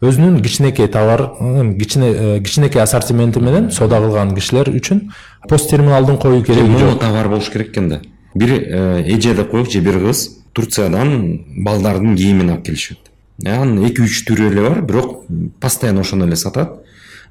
өзүнүн 0.01 0.41
кичинекей 0.43 0.89
товар 0.89 1.27
м, 1.41 1.77
кичине 1.79 2.13
э, 2.13 2.41
кичинекей 2.41 2.83
ассортименти 2.83 3.41
менен 3.41 3.71
соода 3.71 4.01
кылган 4.01 4.35
кишилер 4.35 4.71
үчүн 4.71 5.11
пост 5.49 5.71
терминалдын 5.71 6.19
коюу 6.19 6.43
кереги 6.45 6.69
моно 6.69 6.91
жок 6.91 7.01
товар 7.01 7.29
болуш 7.29 7.51
керек 7.51 7.71
экен 7.71 7.89
да 7.89 8.01
бир 8.35 8.53
э, 8.53 9.05
эже 9.07 9.35
деп 9.35 9.51
коелучу 9.51 9.79
же 9.79 9.81
бир 9.81 10.01
кыз 10.01 10.27
турциядан 10.53 11.45
балдардын 11.65 12.17
кийимин 12.17 12.51
алып 12.51 12.67
келишет 12.67 13.11
Э, 13.45 13.57
анын 13.57 13.87
эки 13.89 14.05
үч 14.05 14.21
түрү 14.29 14.51
эле 14.51 14.65
бар 14.67 14.83
бирок 14.85 15.25
постоянно 15.61 16.03
ошону 16.05 16.27
эле 16.27 16.37
сатат 16.37 16.81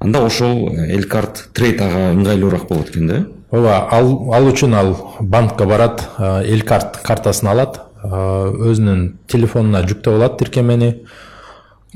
анда 0.00 0.24
ошол 0.24 0.70
э, 0.72 0.96
элкарт 0.96 1.50
трейд 1.54 1.80
ага 1.80 2.10
ыңгайлуураак 2.14 2.66
болот 2.68 2.90
экен 2.90 3.06
да? 3.06 3.18
Ооба 3.50 3.86
ал 3.92 4.32
ал 4.34 4.48
үчүн 4.48 4.74
ал 4.74 4.94
банкка 5.20 5.66
барат 5.66 6.06
э, 6.18 6.42
эл 6.46 6.62
карт 6.64 7.00
картасын 7.04 7.48
алат. 7.52 7.80
Э, 8.02 8.08
өзүнүн 8.08 9.18
телефонуна 9.28 9.84
жүктөп 9.84 10.16
алат 10.16 10.38
тиркемени. 10.40 10.94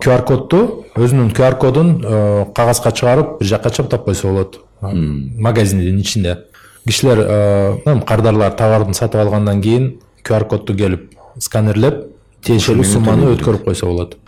Qr 0.03 0.25
кодду 0.27 0.85
өзүнүн 0.99 1.31
qr 1.33 1.57
кодун 1.57 2.01
кагазга 2.55 2.91
чыгарып 2.91 3.39
бир 3.39 3.49
жакка 3.49 3.71
чаптап 3.71 4.05
койсо 4.05 4.29
болот. 4.29 4.59
Магазиндин 4.83 6.01
ичинде. 6.01 6.39
Кишилер 6.85 7.23
кардарлар 8.05 8.53
товардын 8.59 8.95
сатып 8.95 9.23
алгандан 9.23 9.63
кийин 9.63 9.93
qr 10.25 10.49
кодду 10.51 10.75
келип 10.75 11.15
сканерлеп 11.39 12.09
тиешелүү 12.43 12.85
сумманы 12.85 13.31
өткөрүп 13.37 13.65
койсо 13.71 13.87
болот. 13.87 14.19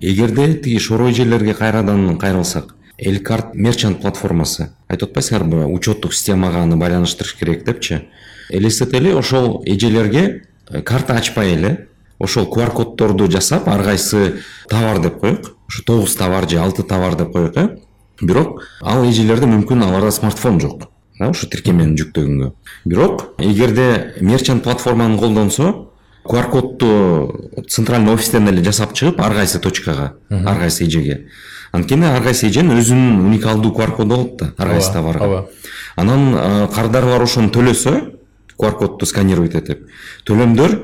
Эгерде 0.00 0.54
тиги 0.54 0.78
шоро 0.78 1.12
эжелерге 1.12 1.54
кайрадан 1.54 2.18
кайрылсак 2.18 2.74
элкарт 3.04 3.54
мерчант 3.54 4.00
платформасы. 4.02 4.70
Айтып 4.88 5.10
атпайсыңарбы 5.10 5.66
учеттук 5.66 6.14
системага 6.14 6.62
аны 6.62 6.76
байланыштырыш 6.76 7.34
керек 7.38 7.64
депчи. 7.66 8.02
Элестетели 8.50 9.12
ошол 9.12 9.62
эжелерге 9.66 10.44
э, 10.70 10.82
карта 10.82 11.14
ачпай 11.14 11.54
эле 11.54 11.88
ошол 12.18 12.46
qr 12.46 12.70
коддорду 12.70 13.30
жасап 13.30 13.68
ар 13.68 13.82
кайсы 13.82 14.42
товар 14.68 15.00
деп 15.00 15.20
коелук 15.20 15.56
ушу 15.68 15.84
тогуз 15.84 16.14
товар 16.16 16.48
же 16.48 16.58
алты 16.58 16.82
товар 16.82 17.16
деп 17.16 17.32
коелук 17.32 17.56
э. 17.56 17.68
Бирок 18.20 18.62
ал 18.80 19.04
эжелерде 19.08 19.46
мүмкүн 19.46 19.84
аларда 19.84 20.10
смартфон 20.10 20.60
жок. 20.60 20.88
Да 21.18 21.30
ошо 21.30 21.46
тиркемени 21.46 21.96
жүктөгөнгө. 21.98 22.52
Бирок 22.84 23.34
эгерде 23.38 24.14
мерчант 24.20 24.62
платформаны 24.64 25.18
колдонсо 25.18 25.88
qr 26.24 26.50
кодду 26.50 27.64
центральный 27.68 28.14
офистен 28.14 28.48
эле 28.48 28.62
жасап 28.62 28.94
чыгып 28.94 29.20
ар 29.20 29.34
кайсы 29.34 29.58
точкага 29.58 30.14
ар 30.30 30.58
кайсы 30.58 30.86
эжеге 30.86 31.26
анткени 31.72 32.06
ар 32.06 32.22
кайсы 32.22 32.48
эженин 32.48 32.78
өзүнүн 32.78 33.26
уникалдуу 33.26 33.72
qr 33.72 33.96
коду 33.96 34.14
болот 34.14 34.36
да 34.38 34.52
ар 34.58 34.68
кайсы 34.68 34.92
товарга. 34.92 35.24
ооба. 35.24 35.46
анан 35.96 36.68
кардарлар 36.74 37.22
ошону 37.22 37.50
төлөсө 37.50 38.14
qr 38.58 38.78
кодду 38.78 39.06
сканировать 39.06 39.54
этип. 39.54 39.88
Төлөмдөр 40.24 40.78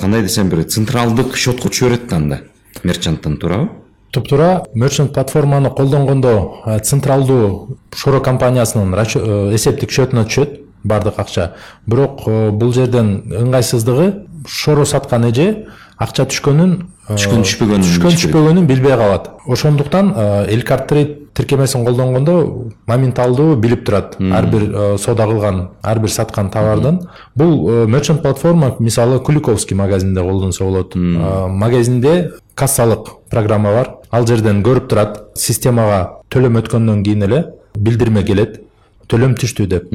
кандай 0.00 0.22
десем 0.22 0.48
бир 0.48 0.64
централдык 0.64 1.36
счетко 1.36 1.68
түшө 1.68 1.88
берет 1.88 2.08
да 2.08 2.16
анда 2.16 2.40
мерчанттан 2.82 3.36
туурабы. 3.36 3.70
Туптуура 4.14 4.62
merchant 4.74 5.12
платформаны 5.12 5.70
колдонгондо 5.70 6.80
централдуу 6.84 7.78
шоро 7.96 8.20
компаниясынын 8.20 8.94
э, 8.94 9.54
эсептик 9.56 9.90
счетуна 9.90 10.22
түшөт 10.24 10.60
баардык 10.84 11.18
акча. 11.18 11.54
Бирок 11.86 12.22
э, 12.26 12.50
бул 12.50 12.72
жерден 12.72 13.24
ыңгайсыздыгы 13.26 14.26
шоро 14.46 14.84
саткан 14.84 15.24
эже 15.32 15.66
акча 15.98 16.28
түшкөнүн 16.30 16.93
Түшкөн, 17.04 17.42
түшпөгөнүн 17.44 17.84
түшкөн 17.84 18.14
түшпөгөнүн 18.16 18.66
билбей 18.68 18.96
калат. 18.96 19.28
Ошондуктан 19.44 20.14
элкарт 20.48 20.88
трейд 20.88 21.18
тиркемесин 21.34 21.84
колдонгондо 21.84 22.70
моменталдуу 22.86 23.56
билип 23.56 23.84
турат. 23.84 24.16
Ар 24.20 24.46
бир 24.46 24.62
э, 24.62 24.98
соода 24.98 25.26
кылган 25.26 25.68
ар 25.82 25.98
бир 25.98 26.10
саткан 26.10 26.50
товардын. 26.50 27.00
Бул 27.34 27.68
э, 27.68 27.84
merchant 27.86 28.22
платформа 28.22 28.76
мисалы 28.78 29.18
куликовский 29.20 29.76
магазинде 29.76 30.20
колдонсо 30.20 30.64
болот. 30.64 30.96
Э, 30.96 31.46
магазинде 31.48 32.32
кассалык 32.54 33.08
программа 33.30 33.72
бар. 33.72 33.94
Ал 34.10 34.26
жерден 34.26 34.62
көрүп 34.62 34.88
турат 34.88 35.22
системага 35.34 36.20
төлөм 36.30 36.60
өткөндөн 36.62 37.04
кийин 37.04 37.28
эле 37.28 37.44
билдирме 37.74 38.22
келет 38.22 38.62
төлөм 39.08 39.34
түштү 39.36 39.66
деп. 39.66 39.90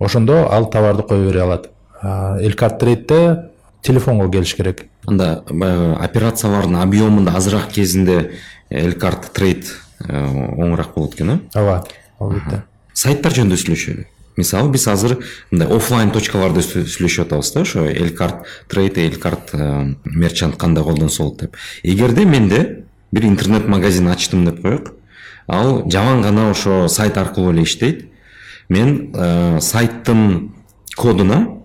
Ошондо 0.00 0.48
ал 0.50 0.68
товарды 0.70 1.06
кое 1.08 1.28
бере 1.28 1.42
алат. 1.42 1.70
Элкарт 2.02 2.80
трейдте 2.80 3.50
телефонго 3.82 4.28
келиш 4.30 4.56
керек 4.56 4.88
анда 5.06 5.44
баягы 5.50 5.94
операциялардын 6.04 6.76
объемунда 6.82 7.36
азыраак 7.36 7.70
кезинде 7.72 8.32
элкарт 8.70 9.32
трейд 9.32 9.66
э, 10.08 10.16
оңураак 10.16 10.94
болот 10.94 11.14
экен 11.14 11.30
э 11.30 11.38
ооба 11.54 11.84
албетте. 12.18 12.62
Сайттар 12.94 13.34
жөнүндө 13.34 13.58
сүйлөшөлү 13.58 14.06
мисалы 14.36 14.70
биз 14.72 14.86
азыр 14.88 15.18
мындай 15.50 15.68
оффлайн 15.68 16.12
точкаларды 16.14 16.62
сүйлөшүп 16.64 17.26
атабыз 17.26 17.52
да 17.52 17.64
ошо 17.66 17.84
элкарт 17.90 18.46
трейд 18.68 18.98
элкарт 18.98 19.52
мерчант 20.04 20.56
кандай 20.56 20.84
колдонсо 20.84 21.24
болот 21.24 21.40
деп. 21.40 21.56
Эгерде 21.82 22.24
менде 22.24 22.84
бир 23.12 23.24
интернет 23.24 23.68
магазин 23.68 24.08
ачтым 24.08 24.44
деп 24.44 24.62
коелук 24.62 24.94
ал 25.46 25.82
жаман 25.90 26.22
гана 26.22 26.50
ошо 26.50 26.88
сайт 26.88 27.18
аркылуу 27.18 27.52
эле 27.52 27.64
иштейт 27.64 28.08
мен 28.68 29.12
э, 29.14 29.58
сайттын 29.60 30.52
кодуна 30.96 31.61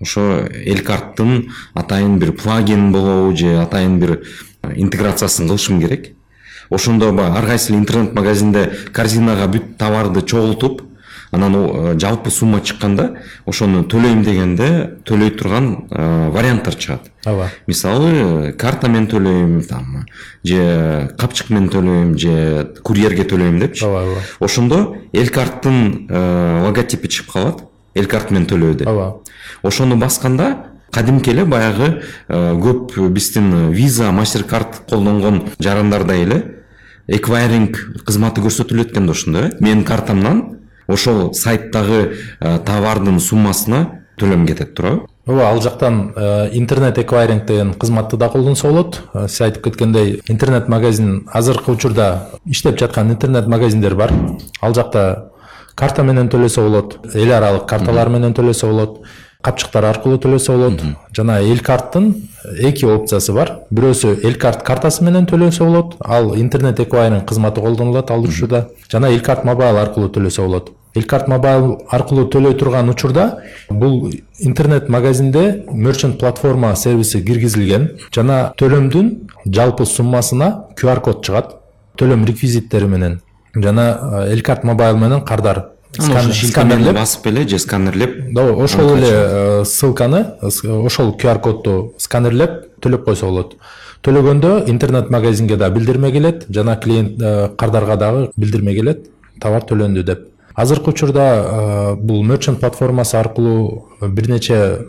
ошо 0.00 0.46
элкарттын 0.48 1.48
атайын 1.74 2.18
бир 2.18 2.32
плагин 2.32 2.92
болобу 2.92 3.36
же 3.36 3.58
атайын 3.60 3.98
бир 3.98 4.20
э, 4.62 4.72
интеграциясын 4.76 5.48
кылышым 5.48 5.80
керек. 5.80 6.14
Ошондо 6.70 7.12
баягы 7.12 7.38
ар 7.38 7.46
кайсы 7.46 7.72
эле 7.72 7.80
интернет 7.80 8.14
магазинде 8.14 8.70
корзинага 8.92 9.48
бүт 9.48 9.76
товарды 9.78 10.22
чогултуп 10.22 10.82
анан 11.32 11.54
э, 11.54 11.98
жалпы 11.98 12.30
сумма 12.30 12.60
чыкканда 12.60 13.18
ошону 13.46 13.82
төлөйм 13.84 14.22
дегенде 14.22 14.98
төлөй 15.04 15.30
турган 15.30 15.88
э, 15.90 16.30
варианттар 16.30 16.76
чыгат. 16.76 17.10
Ооба. 17.26 17.50
Мисалы 17.66 18.52
карта 18.52 18.88
менен 18.88 19.08
төлөйм 19.10 19.62
там 19.66 20.06
же 20.44 21.10
капчык 21.18 21.50
менен 21.50 21.68
төлөйм 21.72 22.14
же 22.16 22.74
курьерге 22.84 23.24
төлөйм 23.24 23.58
депчи. 23.58 23.84
Ооба 23.84 24.04
ооба. 24.04 24.22
Ошондо 24.38 24.96
элкарттын 25.12 26.06
логотипи 26.64 27.08
чыгып 27.08 27.32
калат 27.32 27.64
элкарт 27.98 28.30
менен 28.30 28.46
төлөө 28.50 28.74
деп 28.82 28.88
ооба. 28.88 29.22
Ошону 29.62 29.96
басканда 29.96 30.54
кадимки 30.90 31.30
эле 31.30 31.44
баягы 31.44 32.02
көп 32.28 32.96
биздин 33.10 33.72
виза 33.72 34.12
мастер 34.12 34.44
карт 34.44 34.82
колдонгон 34.88 35.48
жарандардай 35.58 36.24
эле 36.24 36.42
эквайринг 37.08 38.04
кызматы 38.04 38.42
көрсөтүлөт 38.44 38.92
экен 38.92 39.06
да 39.08 39.12
ошондо 39.12 39.44
э. 39.46 39.50
Менин 39.60 39.84
картамдан 39.84 40.58
ошол 40.86 41.32
сайттагы 41.34 42.16
э, 42.40 42.58
товардын 42.64 43.18
суммасына 43.20 44.04
төлөм 44.20 44.46
кетет 44.46 44.74
туурабы. 44.74 45.06
Ооба 45.26 45.48
ал 45.48 45.62
жактан 45.62 46.12
э, 46.14 46.50
интернет 46.52 46.98
эквайринг 46.98 47.46
деген 47.46 47.72
кызматты 47.74 48.16
да 48.16 48.28
колдонсо 48.28 48.68
болот. 48.68 49.02
Э, 49.14 49.26
сиз 49.28 49.40
айтып 49.40 49.64
кеткендей 49.64 50.20
интернет 50.28 50.68
магазин 50.68 51.26
азыркы 51.32 51.72
учурда 51.72 52.30
иштеп 52.44 52.78
жаткан 52.78 53.10
интернет 53.10 53.46
магазиндер 53.46 53.94
бар. 53.94 54.12
Ал 54.60 54.74
жакта 54.74 55.32
карта 55.78 56.02
менен 56.02 56.28
төлөсө 56.32 56.64
болот 56.66 56.98
эл 57.14 57.32
аралык 57.32 57.68
карталар 57.70 58.10
менен 58.10 58.34
төлөсө 58.34 58.66
болот 58.66 59.00
капчыктар 59.44 59.84
аркылуу 59.86 60.18
төлөсө 60.18 60.56
болот. 60.56 60.80
Жана 61.14 61.38
эл 61.40 61.60
карттын 61.62 62.08
эки 62.58 62.84
опциясы 62.84 63.32
бар. 63.32 63.52
Бирөөсү 63.70 64.16
эл 64.26 64.34
карт 64.42 64.64
картасы 64.66 65.04
менен 65.06 65.28
төлөсө 65.30 65.64
болот 65.64 65.94
ал 66.00 66.34
интернет 66.36 66.80
эквайринг 66.80 67.28
кызматы 67.28 67.62
колдонулат 67.62 68.10
ал 68.10 68.26
учурда 68.26 68.68
жана 68.90 69.12
эл 69.14 69.22
карт 69.22 69.44
мобайл 69.44 69.78
аркылуу 69.78 70.10
төлөсө 70.10 70.42
болот. 70.42 70.72
Эл 70.96 71.06
карт 71.06 71.28
мобайл 71.28 71.78
аркылуу 71.88 72.26
төлөй 72.26 72.58
турган 72.58 72.90
учурда 72.90 73.44
бул 73.70 74.10
интернет 74.40 74.88
магазинде 74.88 75.64
мерчант 75.70 76.18
платформа 76.18 76.74
сервиси 76.74 77.22
киргизилген. 77.22 77.92
Жана 78.10 78.52
төлөмдүн 78.58 79.14
жалпы 79.46 79.86
суммасына 79.86 80.50
qr 80.74 81.00
код 81.00 81.22
чыгат. 81.22 81.54
Төлөм 81.98 82.26
реквизиттери 82.26 82.86
менен 82.86 83.20
жана 83.54 84.26
эл 84.28 84.42
карт 84.42 84.64
мобайл 84.64 84.96
менен 84.96 85.20
кардар. 85.24 85.70
Сканерлеп. 85.98 86.94
басып 86.94 87.26
эле 87.26 87.48
же 87.48 87.58
сканерлеп? 87.58 88.36
Ооба 88.36 88.64
ошол 88.64 88.96
эле 88.96 89.08
э, 89.10 89.64
ссылканы 89.64 90.26
ошол 90.42 91.16
qr 91.16 91.40
кодду 91.40 91.94
сканерлеп 91.98 92.80
төлөп 92.80 93.04
койсо 93.04 93.26
болот. 93.26 93.56
Төлөгөндө 94.02 94.68
интернет 94.68 95.10
магазинге 95.10 95.56
да 95.56 95.70
билдирме 95.70 96.12
келет 96.12 96.44
жана 96.48 96.76
клиент 96.76 97.20
э, 97.20 97.48
кардарга 97.56 97.96
дагы 97.96 98.30
билдирме 98.36 98.74
келет 98.74 99.08
товар 99.40 99.62
төлөндү 99.62 100.04
деп 100.04 100.28
азыркы 100.58 100.90
учурда 100.90 101.24
э, 101.24 101.94
бул 101.94 102.24
мерчант 102.24 102.58
платформасы 102.60 103.14
аркылуу 103.16 103.88
бир 104.00 104.28
нече 104.28 104.86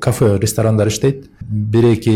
кафе 0.00 0.38
ресторандар 0.38 0.88
иштейт. 0.88 1.30
Бир 1.40 1.84
эки 1.92 2.10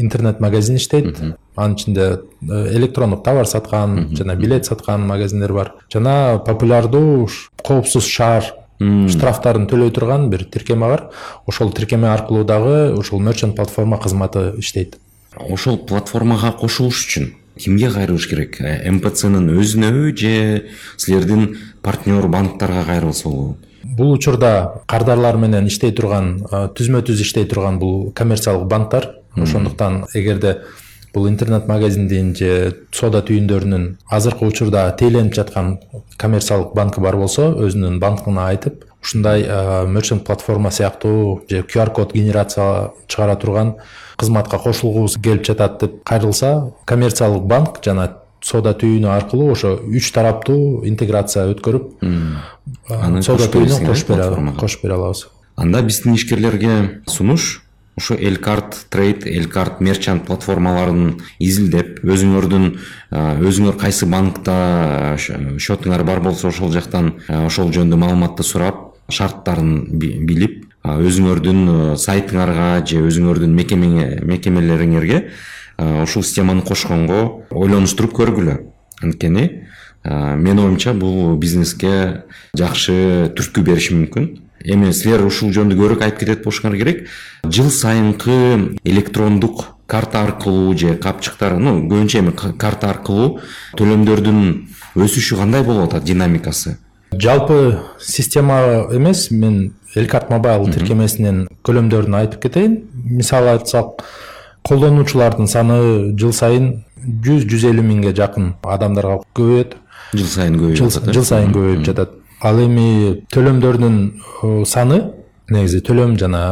интернет 0.00 0.40
магазин 0.40 0.76
иштейт. 0.76 1.18
Анын 1.56 1.76
ичинде 1.76 2.20
электрондук 2.42 3.24
товар 3.24 3.46
саткан 3.46 4.14
жана 4.16 4.36
билет 4.36 4.66
саткан 4.66 5.06
магазиндер 5.06 5.52
бар. 5.52 5.72
Жана 5.92 6.42
популярдуу 6.44 7.28
коопсуз 7.62 8.04
шаар 8.04 8.52
штрафтарын 8.78 9.64
төлөй 9.70 9.90
турган 9.90 10.28
бир 10.28 10.44
тиркеме 10.44 10.90
бар. 10.90 11.08
Ошол 11.46 11.72
тиркеме 11.72 12.08
аркылуу 12.08 12.44
дагы 12.44 12.92
ушул 12.98 13.20
мерчант 13.20 13.56
платформа 13.56 13.96
кызматы 13.96 14.52
иштейт. 14.58 14.98
Ошол 15.34 15.78
платформага 15.78 16.52
кошулуш 16.52 17.06
үчүн 17.06 17.32
кимге 17.58 17.90
кайрылыш 17.90 18.28
керек? 18.28 18.60
Э, 18.60 18.90
мпцнын 18.90 19.50
өзүнөбү 19.54 20.16
же 20.16 20.64
силердин 20.96 21.58
партнер 21.82 22.28
банктарга 22.28 22.84
кайрылса 22.84 23.28
болобу 23.28 23.56
бул 23.84 24.12
учурда 24.12 24.82
кардарлар 24.86 25.36
менен 25.36 25.68
иштей 25.68 25.92
турган 25.92 26.38
түзмө 26.48 27.02
түз 27.06 27.20
иштей 27.22 27.44
турган 27.44 27.78
бул 27.78 28.12
коммерциялык 28.12 28.66
банктар. 28.68 29.10
Ошондуктан 29.36 30.04
эгерде 30.14 30.60
бул 31.12 31.28
интернет 31.28 31.68
магазиндин 31.68 32.34
же 32.34 32.50
соода 32.92 33.22
түйүндөрүнүн 33.26 33.86
азыркы 34.10 34.46
учурда 34.46 34.88
тейленип 34.98 35.34
жаткан 35.34 35.78
коммерциялык 36.18 36.74
банкы 36.74 37.00
бар 37.00 37.16
болсо 37.16 37.52
өзүнүн 37.66 38.00
банкына 38.02 38.48
айтып 38.50 38.84
ушундай 39.02 39.46
мерчант 39.86 40.24
платформа 40.26 40.70
сыяктуу 40.70 41.44
же 41.50 41.62
qr 41.62 41.92
код 41.92 42.14
генерация 42.14 42.90
чыгара 43.06 43.36
турган 43.36 43.76
кызматка 44.16 44.58
кошулгубуз 44.58 45.16
келип 45.22 45.44
жатат 45.46 45.80
деп 45.80 46.02
кайрылса 46.04 46.72
коммерциялык 46.86 47.42
банк 47.42 47.80
жана 47.84 48.10
соода 48.44 48.74
түйүнү 48.76 49.08
аркылуу 49.08 49.52
ошо 49.54 49.74
үч 49.88 50.10
тараптуу 50.12 50.84
интеграция 50.88 51.46
өткөрүп 51.54 51.90
соода 53.24 53.48
түйүнүн 53.52 54.56
кошуп 54.58 54.84
бере 54.84 54.96
алабыз. 54.98 55.26
Анда 55.56 55.82
биздин 55.86 56.18
ишкерлерге 56.18 57.02
сунуш 57.08 57.64
ошо 57.96 58.16
элкарт 58.18 58.86
трейд 58.90 59.26
элкарт 59.26 59.80
мерчант 59.80 60.26
платформаларын 60.26 61.20
изилдеп 61.38 62.02
өзүңөрдүн 62.02 62.68
өзүңөр 63.48 63.78
кайсы 63.80 64.08
банкта 64.10 65.16
счетуңар 65.16 66.04
бар 66.04 66.20
болсо 66.24 66.50
ошол 66.50 66.72
жактан 66.74 67.14
ошол 67.46 67.70
жөнүндө 67.72 68.00
маалыматты 68.02 68.46
сурап 68.46 68.98
шарттарын 69.08 69.86
билип 69.94 70.64
өзүңөрдүн 70.84 71.96
сайтыңарга 71.96 72.84
же 72.84 73.00
өзүңөрдүн 73.08 73.54
мекемелериңерге 73.56 75.20
ушул 76.04 76.22
системаны 76.22 76.62
кошконго 76.62 77.46
ойлонуштуруп 77.50 78.12
көргүлө. 78.18 78.58
Анткени 79.02 79.64
менин 80.04 80.60
оюмча 80.66 80.92
бул 80.92 81.38
бизнеске 81.40 82.24
жакшы 82.56 83.32
түрткү 83.36 83.64
бериши 83.64 83.96
мүмкүн. 83.96 84.28
Эми 84.64 84.92
силер 84.92 85.24
ушул 85.24 85.52
жөнүндө 85.56 85.76
көбүрөөк 85.80 86.04
айтып 86.04 86.20
кетет 86.20 86.44
болушуңар 86.44 86.76
керек. 86.76 87.06
Жыл 87.48 87.70
сайынкы 87.72 88.76
электрондук 88.84 89.66
карта 89.86 90.22
аркылуу 90.22 90.76
же 90.76 90.96
капчыктар 90.96 91.58
ну 91.58 91.78
көбүнчө 91.88 92.20
эми 92.20 92.32
карта 92.36 92.92
аркылуу 92.92 93.40
төлөмдөрдүн 93.80 94.40
өсүшү 94.96 95.40
кандай 95.40 95.64
болуп 95.64 95.88
атат 95.90 96.04
динамикасы? 96.04 96.78
Жалпы 97.12 97.80
система 98.00 98.88
эмес 98.92 99.30
мен 99.30 99.74
элкарт 99.94 100.30
мобайл 100.30 100.66
тиркемесинин 100.72 101.46
көлөмдөрүн 101.66 102.18
айтып 102.20 102.46
кетейин 102.46 102.78
мисалы 103.04 103.54
айтсак 103.54 104.02
колдонуучулардын 104.66 105.48
саны 105.50 105.78
жыл 106.18 106.32
сайын 106.32 106.70
жүз 107.24 107.46
жүз 107.50 107.68
элүү 107.70 107.84
миңге 107.90 108.14
жакын 108.16 108.54
адамдарга 108.76 109.20
көбөйөт 109.36 109.76
жыл 110.14 110.30
сайын 110.34 110.58
көбөйүп 110.60 110.80
жатат 110.80 111.12
жыл 111.14 111.28
сайын 111.28 111.54
көбөйүп 111.54 111.86
жатат 111.90 112.16
ал 112.44 112.60
эми 112.64 113.22
төлөмдөрдүн 113.34 114.00
саны 114.68 115.00
негизи 115.50 115.82
төлөм 115.84 116.18
жана 116.20 116.42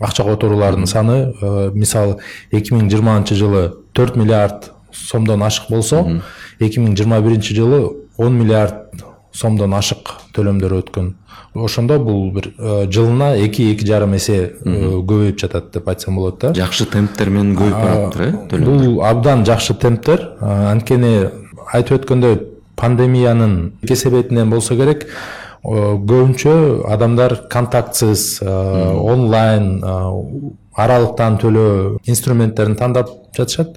акча 0.00 0.24
которуулардын 0.24 0.88
саны 0.88 1.18
мисалы 1.76 2.18
эки 2.50 2.74
миң 2.74 2.88
жыйырманчы 2.90 3.36
жылы 3.36 3.64
төрт 3.92 4.16
миллиард 4.16 4.70
сомдон 4.92 5.42
ашык 5.44 5.68
болсо 5.70 6.02
эки 6.58 6.80
миң 6.80 6.96
жыйырма 6.96 7.20
биринчи 7.20 7.54
жылы 7.54 7.82
он 8.16 8.38
миллиард 8.38 8.89
сомдон 9.32 9.74
ашык 9.74 10.10
төлөмдөр 10.34 10.74
өткөн. 10.80 11.10
Ошондо 11.54 11.98
бул 11.98 12.30
бир 12.34 12.50
жылына 12.92 13.32
эки 13.44 13.72
эки 13.72 13.86
жарым 13.86 14.14
эсе 14.16 14.54
көбөйүп 14.64 15.38
жатат 15.40 15.72
деп 15.74 15.88
айтсам 15.88 16.16
болот 16.16 16.40
да. 16.40 16.52
Жакшы 16.54 16.86
темптер 16.90 17.30
менен 17.30 17.56
көбөйүп 17.58 17.80
баратыптыр 17.80 18.22
э 18.26 18.32
төлөмдөр. 18.50 18.84
бул 18.84 19.02
абдан 19.04 19.44
жакшы 19.44 19.74
темптер. 19.74 20.28
Анткени 20.40 21.30
айтып 21.72 22.00
өткөндөй 22.00 22.40
пандемиянын 22.76 23.72
кесебетинен 23.86 24.50
болсо 24.50 24.76
керек. 24.76 25.06
Көбүнчө 25.62 26.86
адамдар 26.88 27.36
контактсыз 27.50 28.40
онлайн 28.42 29.82
аралыктан 30.74 31.36
төлөө 31.42 31.98
инструменттерин 32.08 32.76
тандап 32.76 33.10
жатышат 33.36 33.76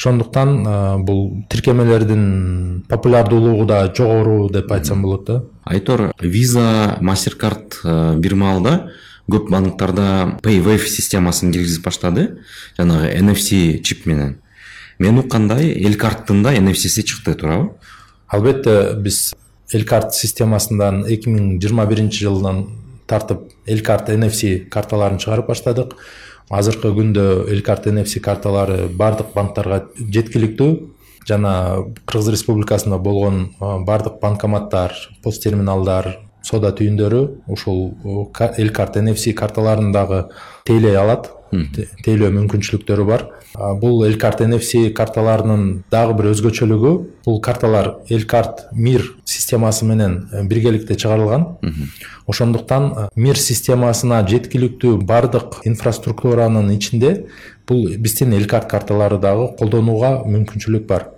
ошондуктан 0.00 1.04
бул 1.04 1.44
тиркемелердин 1.50 2.84
популярдуулугу 2.88 3.66
да 3.66 3.92
жогору 3.94 4.48
деп 4.48 4.72
айтсам 4.72 5.02
болот 5.02 5.26
да. 5.26 5.42
Айтор 5.64 6.12
виза 6.20 6.96
мастер 7.00 7.36
карт 7.36 7.82
бир 8.16 8.34
маалда 8.34 8.92
көп 9.30 9.50
банктарда 9.52 10.38
paywave 10.42 10.88
системасын 10.88 11.52
киргизип 11.52 11.84
баштады. 11.84 12.40
Жанагы 12.78 13.12
nfc 13.20 13.82
чип 13.82 14.06
менен. 14.06 14.38
Мен 14.98 15.18
уккандай 15.18 15.68
эл 15.84 15.98
карттын 16.00 16.42
да 16.42 16.54
nfcси 16.56 17.04
чыкты 17.04 17.34
туурабы. 17.34 17.74
Албетте 18.26 18.94
биз 18.96 19.34
эл 19.72 19.84
карт 19.84 20.14
системасынан 20.14 21.04
эки 21.04 21.28
миң 21.28 21.60
жыйырма 21.60 21.84
биринчи 21.86 22.24
жылдан 22.24 22.66
тартып 23.06 23.52
эл 23.66 23.84
карт 23.84 24.08
nfc 24.08 24.70
карталарын 24.70 25.20
чыгарып 25.20 25.52
баштадык. 25.52 25.94
Азыркы 26.50 26.90
күндө 26.96 27.26
эл 27.50 27.62
карт 27.62 27.86
nfc 27.86 28.20
карталары 28.24 28.88
баардык 28.88 29.32
банктарга 29.34 29.84
жеткиликтүү. 29.98 30.70
Жана 31.28 31.84
кыргыз 32.08 32.30
республикасында 32.32 32.98
болгон 32.98 33.50
баардык 33.60 34.18
банкоматтар 34.22 34.94
пост 35.22 35.42
терминалдар 35.44 36.16
соода 36.42 36.72
түйүндөрү 36.74 37.20
ушул 37.52 37.92
эл 38.56 38.70
карт 38.74 38.96
nfc 38.96 39.34
карталарын 39.36 39.92
дагы 39.92 40.24
тейлей 40.64 40.96
алат 40.96 41.28
тейлөө 41.50 42.30
мүмкүнчүлүктөрү 42.36 43.04
бар. 43.08 43.26
Бул 43.82 44.04
эл 44.06 44.16
карт 44.20 44.42
nfc 44.44 44.92
карталарынын 44.94 45.82
дагы 45.90 46.14
бир 46.18 46.30
өзгөчөлүгү 46.30 46.92
бул 47.26 47.40
карталар 47.42 47.96
эл 48.08 48.26
карт 48.30 48.68
мир 48.72 49.02
системасы 49.24 49.84
менен 49.84 50.28
э, 50.32 50.44
биргеликте 50.44 50.94
чыгарылган. 50.94 51.58
Ошондуктан 52.26 52.90
э, 52.92 53.08
мир 53.16 53.38
системасына 53.38 54.22
жеткиликтүү 54.28 55.00
баардык 55.02 55.60
инфраструктуранын 55.64 56.70
ичинде 56.76 57.26
бул 57.66 57.88
биздин 57.98 58.32
эл 58.38 58.46
карт 58.46 58.70
карталары 58.70 59.18
дагы 59.18 59.50
колдонууга 59.58 60.20
мүмкүнчүлүк 60.26 60.86
бар. 60.86 61.08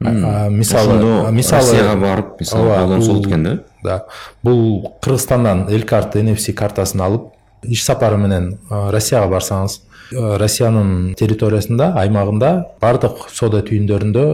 Мисалы 0.00 1.30
мисалы 1.32 1.62
россияга 1.62 1.94
барып 2.00 2.40
мисалы 2.40 2.74
колдонсо 2.74 3.12
болот 3.12 3.26
экен 3.26 3.44
да? 3.44 3.54
да. 3.82 4.04
Бул 4.42 4.92
кыргызстандан 5.00 5.68
эл 5.70 5.86
карт 5.88 6.18
nfc 6.20 6.52
картасын 6.52 7.00
алып 7.00 7.30
иш 7.68 7.84
сапары 7.84 8.18
менен 8.20 8.52
россияга 8.70 9.30
барсаңыз 9.34 9.80
россияның 10.12 11.14
территориясында 11.18 11.90
аймағында 12.02 12.50
барлық 12.82 13.26
сода 13.34 13.62
түйіндерінде 13.66 14.26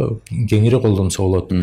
кеңірек 0.51 0.85
қолданса 0.85 1.23
болады 1.23 1.63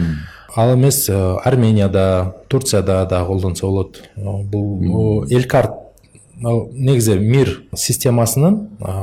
ал 0.55 0.73
емес 0.73 1.03
арменияда 1.09 2.33
турцияда 2.49 3.03
да 3.09 3.21
қолданса 3.27 3.67
болады 3.67 4.09
бұл 4.49 5.29
элькарт 5.29 5.77
негізі 6.39 7.19
мир 7.19 7.51
системасының 7.75 8.57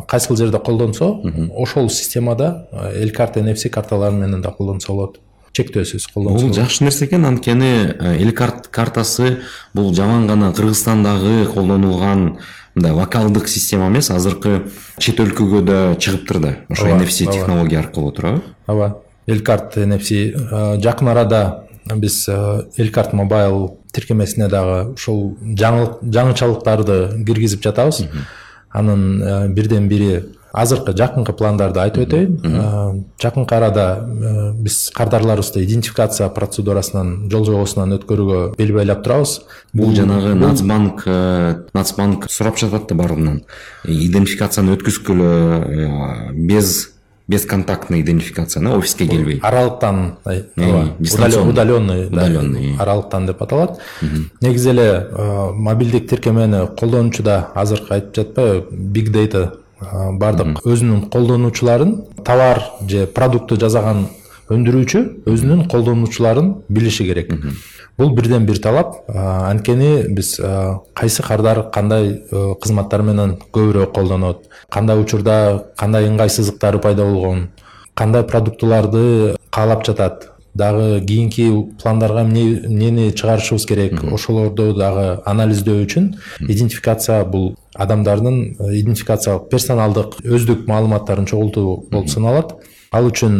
қайсыл 0.08 0.38
жерде 0.40 0.58
қолданса 0.58 1.12
ошол 1.54 1.90
системада 1.90 2.66
элькарт 2.96 3.36
nfc 3.36 3.70
карталары 3.70 4.16
менен 4.16 4.42
да 4.42 4.54
қолданса 4.58 4.92
болады 4.92 5.20
чектөөсүз 5.56 6.06
колдонсо 6.12 6.46
бул 6.46 6.54
жакшы 6.54 6.84
нерсе 6.84 7.06
экен 7.06 7.26
анткени 7.28 7.72
эл 8.20 8.32
карт 8.36 8.68
картасы 8.68 9.38
бул 9.74 9.94
жаман 9.94 10.26
гана 10.26 10.52
кыргызстандагы 10.52 11.46
колдонулган 11.54 12.38
мындай 12.74 12.92
локалдык 12.92 13.48
система 13.48 13.88
эмес 13.88 14.10
азыркы 14.10 14.68
чет 14.98 15.20
өлкөгө 15.20 15.62
да 15.64 15.80
чыгыптыр 15.96 16.40
да 16.40 16.56
ошо 16.68 16.92
nfc 16.96 17.32
технология 17.32 17.80
аркылуу 17.80 18.12
туурабы 18.12 18.42
ооба 18.66 19.02
эл 19.26 19.42
карт 19.42 19.76
nfc 19.76 20.78
жакын 20.82 21.08
арада 21.08 21.66
биз 21.94 22.28
эл 22.28 22.92
карт 22.92 23.12
мобайл 23.12 23.78
тиркемесине 23.96 24.48
дагы 24.48 24.92
ушул 24.92 25.36
жаңычалыктарды 25.40 27.24
киргизип 27.24 27.62
жатабыз. 27.64 28.04
Анын 28.70 29.54
бирден 29.54 29.88
бири 29.88 30.24
азыркы 30.56 30.94
жакынкы 30.96 31.34
пландарды 31.36 31.82
айтып 31.82 32.06
өтөйүн 32.06 33.04
жакынкы 33.20 33.56
арада 33.56 33.86
э, 34.00 34.52
биз 34.56 34.90
кардарларыбызды 34.96 35.62
идентификация 35.64 36.28
процедурасынан 36.32 37.28
жол 37.30 37.44
жобосунан 37.44 37.92
өткөрүүгө 37.98 38.40
бел 38.56 38.74
байлап 38.78 39.04
турабыз. 39.04 39.40
Бул 39.76 39.92
жанагы 39.94 40.34
нацбанк 40.40 41.04
э, 41.06 41.54
нацбанк 41.76 42.30
сурап 42.32 42.58
жатат 42.58 42.88
да 42.88 42.96
баарынан 42.96 43.42
идентификацияны 43.84 44.78
өткүзгүлө 44.78 45.32
э, 45.32 46.32
без 46.32 46.92
бесконтактный 47.28 48.00
идентификация 48.02 48.62
офиске 48.70 49.06
келбей. 49.06 49.40
аралыктан 49.42 50.18
удаленный 50.24 52.06
удаленный 52.06 52.76
аралыктан 52.78 53.26
деп 53.26 53.42
аталат. 53.42 53.80
Негизи 54.40 54.70
эле 54.70 55.08
мобилдик 55.52 56.08
тиркемени 56.08 56.66
колдонуучу 56.78 57.24
да 57.24 57.50
азыркы 57.54 57.94
айтып 57.94 58.14
жатпайбы. 58.14 58.66
Биг 58.70 59.10
дейта 59.10 59.54
баардык 59.80 60.62
өзүнүн 60.64 61.08
колдонуучуларын 61.12 61.96
товар 62.24 62.62
же 62.88 63.06
продуктты 63.06 63.58
жасаган 63.60 64.06
өндүрүүчү 64.50 65.00
өзүнүн 65.26 65.66
колдонуучуларын 65.68 66.52
билиши 66.68 67.04
керек. 67.04 67.32
Бул 67.98 68.12
бирден 68.14 68.46
бир 68.46 68.60
талап. 68.62 68.94
Анткени 69.08 70.06
биз 70.14 70.36
кайсы 70.94 71.22
кардар 71.22 71.64
кандай 71.74 72.22
кызматтар 72.30 73.02
менен 73.02 73.36
көбүрөөк 73.52 73.92
колдонот 73.94 74.46
кандай 74.70 75.00
учурда 75.02 75.64
кандай 75.76 76.08
ыңгай 76.08 76.30
сызыктары 76.30 76.78
пайда 76.78 77.04
болгон 77.04 77.48
кандай 77.94 78.22
продуктыларды 78.22 79.36
каалап 79.50 79.84
жатат 79.86 80.30
дагы 80.56 81.00
кийинки 81.06 81.46
пландарга 81.82 82.22
эмнени 82.22 83.10
чыгарышыбыз 83.10 83.66
керек? 83.66 84.04
Ошолорду 84.04 84.72
дагы 84.74 85.20
анализдөө 85.24 85.84
үчүн 85.84 86.14
идентификация 86.48 87.24
бул 87.24 87.54
адамдардын 87.74 88.38
э, 88.58 88.70
идентификациялык 88.80 89.50
персоналдык 89.50 90.20
өздүк 90.24 90.66
маалыматтарын 90.66 91.26
чогултуу 91.26 91.84
болуп 91.90 92.08
саналат. 92.08 92.56
Ал 92.92 93.10
үчүн 93.10 93.34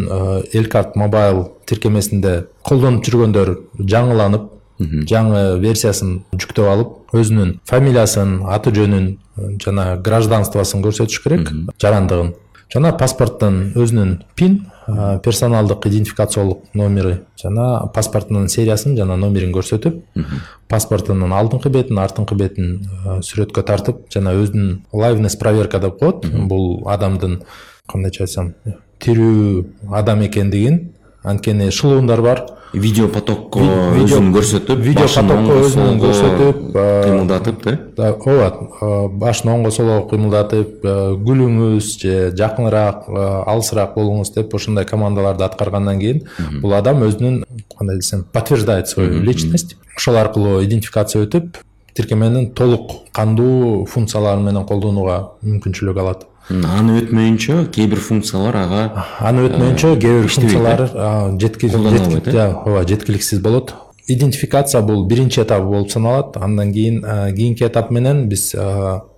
эл 0.52 0.66
карт 0.68 0.96
мобайл 0.96 1.46
тиркемесинде 1.66 2.46
колдонуп 2.66 3.06
жүргөндөр 3.06 3.54
жаңыланып 3.78 4.50
жаңы 4.80 5.58
версиясын 5.62 6.18
жүктөп 6.36 6.68
алып 6.68 7.16
өзүнүн 7.16 7.54
фамилиясын 7.68 8.42
аты 8.52 8.72
жөнүн 8.76 9.06
э, 9.16 9.48
жана 9.62 9.96
гражданствосун 9.96 10.84
көрсөтүш 10.84 11.22
керек 11.24 11.48
жарандыгын 11.80 12.34
жана 12.72 12.92
паспорттун 12.98 13.72
өзүнүн 13.78 14.16
пин 14.38 14.58
персоналдык 15.22 15.86
идентификациялык 15.86 16.74
номери 16.74 17.20
жана 17.40 17.86
паспортунун 17.94 18.48
сериясын 18.48 18.96
жана 18.98 19.16
номерин 19.16 19.52
көрсөтүп 19.54 20.02
паспортунун 20.70 21.34
алдыңкы 21.34 21.70
бетин 21.74 21.98
артыңкы 22.02 22.38
бетин 22.38 22.76
сүрөткө 23.26 23.64
тартып 23.66 24.04
жана 24.14 24.34
өзүнүн 24.38 24.82
лайвнес 24.92 25.38
проверка 25.38 25.80
деп 25.82 25.98
коет. 26.00 26.26
Бул 26.26 26.82
адамдын 26.90 27.40
кандайча 27.90 28.24
айтсам 28.26 28.54
тирүү 29.02 29.64
адам 29.94 30.22
экендигин 30.26 30.92
анткени 31.22 31.70
шылуундар 31.70 32.22
бар. 32.22 32.46
Видео 32.72 33.08
потокко 33.08 33.62
өзүн 34.02 34.32
көрсөтүп 34.34 34.82
видео 34.82 35.06
потокко 35.08 35.58
өзүн 35.64 36.00
көрсөтүп 36.02 36.60
кыймылдатып 36.74 37.62
да? 37.96 38.10
ооба 38.16 39.08
башын 39.22 39.52
оңго 39.54 39.72
солго 39.74 40.00
кыймылдатып 40.10 40.84
күлүңүз 41.26 41.92
же 42.02 42.16
жакыныраак 42.36 43.06
алысыраак 43.46 43.94
болуңуз 43.96 44.34
деп 44.34 44.54
ошондой 44.54 44.88
командаларды 44.88 45.46
аткаргандан 45.46 46.02
кийин 46.02 46.24
бул 46.62 46.74
адам 46.76 47.04
өзүнүн 47.06 47.44
кандай 47.78 47.96
десем 47.96 48.24
подтверждает 48.32 48.88
свою 48.88 49.22
личность. 49.22 49.76
Ошол 49.96 50.16
аркылуу 50.16 50.62
идентификация 50.64 51.24
өтүп 51.24 51.62
тиркеменин 51.96 52.52
толук 52.54 53.08
кандуу 53.12 53.86
функциялары 53.88 54.42
менен 54.44 54.66
колдонууга 54.68 55.36
мүмкүнчүлүк 55.42 56.00
алат 56.02 56.26
аны 56.50 57.00
өтмөйүнчө 57.00 57.56
кээ 57.74 57.88
бир 57.90 57.98
функциялар 57.98 58.56
ага 58.60 59.06
аны 59.26 59.48
өтмөйүнчө 59.48 59.96
кээ 59.98 60.20
бир 60.22 60.28
функциялар 60.30 60.82
ооба 62.62 62.84
жеткиликсиз 62.86 63.40
болот. 63.42 63.74
Идентификация 64.06 64.82
бул 64.82 65.06
биринчи 65.06 65.40
этабы 65.40 65.66
болуп 65.66 65.90
саналат. 65.90 66.36
Андан 66.36 66.72
кийин 66.72 67.02
кийинки 67.34 67.64
этап 67.66 67.90
менен 67.90 68.28
биз 68.28 68.54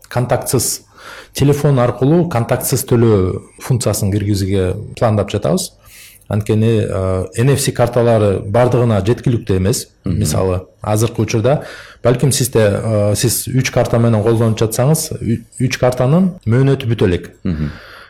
контактсыз 0.08 0.86
телефон 1.34 1.78
аркылуу 1.78 2.28
контактсыз 2.32 2.86
төлөө 2.88 3.42
функциясын 3.60 4.10
киргизүүгө 4.12 4.96
пландап 4.96 5.28
жатабыз 5.30 5.74
анткени 6.28 6.72
nfc 7.40 7.72
карталары 7.76 8.38
баардыгына 8.44 9.00
жеткиликтүү 9.06 9.58
эмес. 9.58 9.88
Мисалы 10.04 10.62
азыркы 10.82 11.22
учурда 11.22 11.62
балким 12.04 12.32
сизде 12.32 12.64
сиз 13.16 13.46
үч 13.48 13.72
карта 13.72 13.98
менен 13.98 14.22
колдонуп 14.22 14.60
жатсаңыз 14.60 15.10
үч 15.60 15.78
картанын 15.80 16.34
мөөнөтү 16.46 16.88
бүтө 16.88 17.08
элек. 17.08 17.30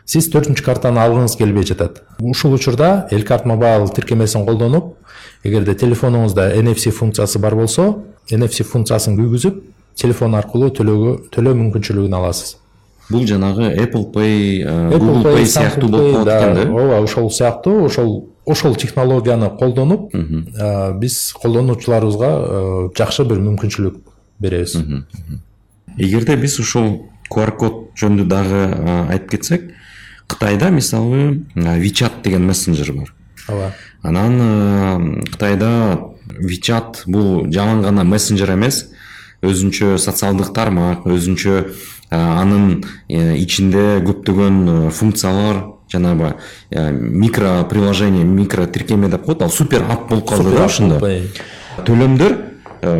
Сиз 0.09 0.29
төртүнчү 0.33 0.63
картаны 0.65 0.97
алгыңыз 1.03 1.35
келбей 1.37 1.67
жатат. 1.69 2.01
Ушул 2.19 2.55
учурда 2.57 3.07
эл 3.11 3.23
карт 3.23 3.45
мобайл 3.45 3.89
тиркемесин 3.93 4.45
колдонуп 4.45 4.95
эгерде 5.43 5.75
телефонуңузда 5.77 6.49
nfc 6.63 6.89
функциясы 6.97 7.39
бар 7.39 7.55
болсо 7.55 7.91
nfc 8.31 8.65
функциясын 8.65 9.19
күйгүзүп 9.19 9.61
телефон 10.01 10.33
аркылуу 10.39 10.71
төлөөгө 10.73 11.13
төлөө 11.35 11.53
мүмкүнчүлүгүн 11.61 12.15
аласыз. 12.17 12.55
Бул 13.09 13.25
жанагы 13.27 13.71
apple 13.75 14.05
pay 14.13 14.63
google 14.93 15.23
pay 15.25 15.45
сыяктуу 15.45 15.89
болуп 15.89 16.13
калат 16.13 16.43
экен 16.43 16.55
да. 16.55 16.71
ооба 16.71 17.03
ошол 17.03 17.31
сыяктуу 17.31 17.85
ошол 17.85 18.29
ошол 18.45 18.75
технологияны 18.75 19.49
колдонуп 19.57 20.13
биз 20.99 21.33
колдонуучуларыбызга 21.41 22.31
жакшы 22.97 23.25
бир 23.25 23.41
мүмкүнчүлүк 23.45 23.99
беребиз 24.39 24.77
эгерде 25.97 26.37
биз 26.37 26.59
ушул 26.59 27.09
qr 27.29 27.53
код 27.57 27.81
жөнүндө 27.99 28.25
дагы 28.29 28.63
айтып 29.13 29.35
кетсек 29.35 29.69
кытайда 30.29 30.69
мисалы 30.69 31.45
вичат 31.55 32.21
деген 32.23 32.45
мессенджер 32.45 32.93
бар. 32.93 33.13
Ооба 33.47 33.73
анан 34.03 35.23
кытайда 35.25 35.99
вичат 36.37 37.03
бул 37.05 37.51
жаман 37.51 37.81
гана 37.81 38.03
мессенджер 38.03 38.53
эмес 38.53 38.87
өзүнчө 39.45 39.97
социалдык 39.97 40.53
тармак 40.53 41.05
өзүнчө 41.07 41.55
анын 42.11 42.83
ичинде 43.07 44.01
көптөгөн 44.05 44.89
функциялар 44.91 45.63
жанагы 45.91 46.35
микро 46.71 47.63
приложение 47.69 48.25
микро 48.25 48.65
тиркеме 48.65 49.09
деп 49.09 49.25
коет 49.25 49.41
ал 49.41 49.49
супер 49.49 49.83
ап 49.89 50.09
болуп 50.09 50.29
калды 50.29 50.55
да 50.55 50.65
ошондо 50.65 50.99
төлөмдөр 51.85 52.37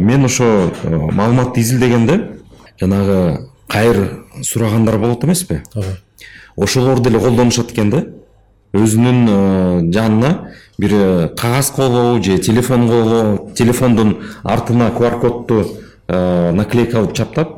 мен 0.02 0.26
ошо 0.26 0.72
маалыматты 0.84 1.62
изилдегенде 1.62 2.22
жанагы 2.80 3.50
кайыр 3.68 4.26
сурагандар 4.42 4.98
болот 4.98 5.24
эмеспи? 5.24 5.62
Ооба 5.74 5.98
ошолор 6.58 7.00
деле 7.00 7.20
колдонушат 7.20 7.72
экен 7.72 7.90
да 7.90 8.06
өзүнүн 8.74 9.92
жанына 9.94 10.52
бир 10.78 11.30
кагаз 11.38 11.72
колобу 11.72 12.24
же 12.24 12.38
телефон 12.38 12.88
колобу 12.88 13.52
телефондун 13.56 14.18
артына 14.44 14.92
qr 14.98 15.20
кодду 15.20 15.66
наклейка 16.10 16.98
кылып 16.98 17.14
чаптап 17.16 17.56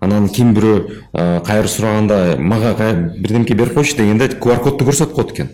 анан 0.00 0.28
ким 0.28 0.54
бирөө 0.54 1.42
кайыр 1.44 1.68
сураганда 1.68 2.36
мага 2.38 2.74
бирдемке 3.18 3.54
берип 3.54 3.74
койчу 3.74 3.96
дегенде 3.96 4.28
qr 4.28 4.62
кодду 4.62 4.84
көрсөтүп 4.86 5.14
коет 5.14 5.32
экен. 5.32 5.50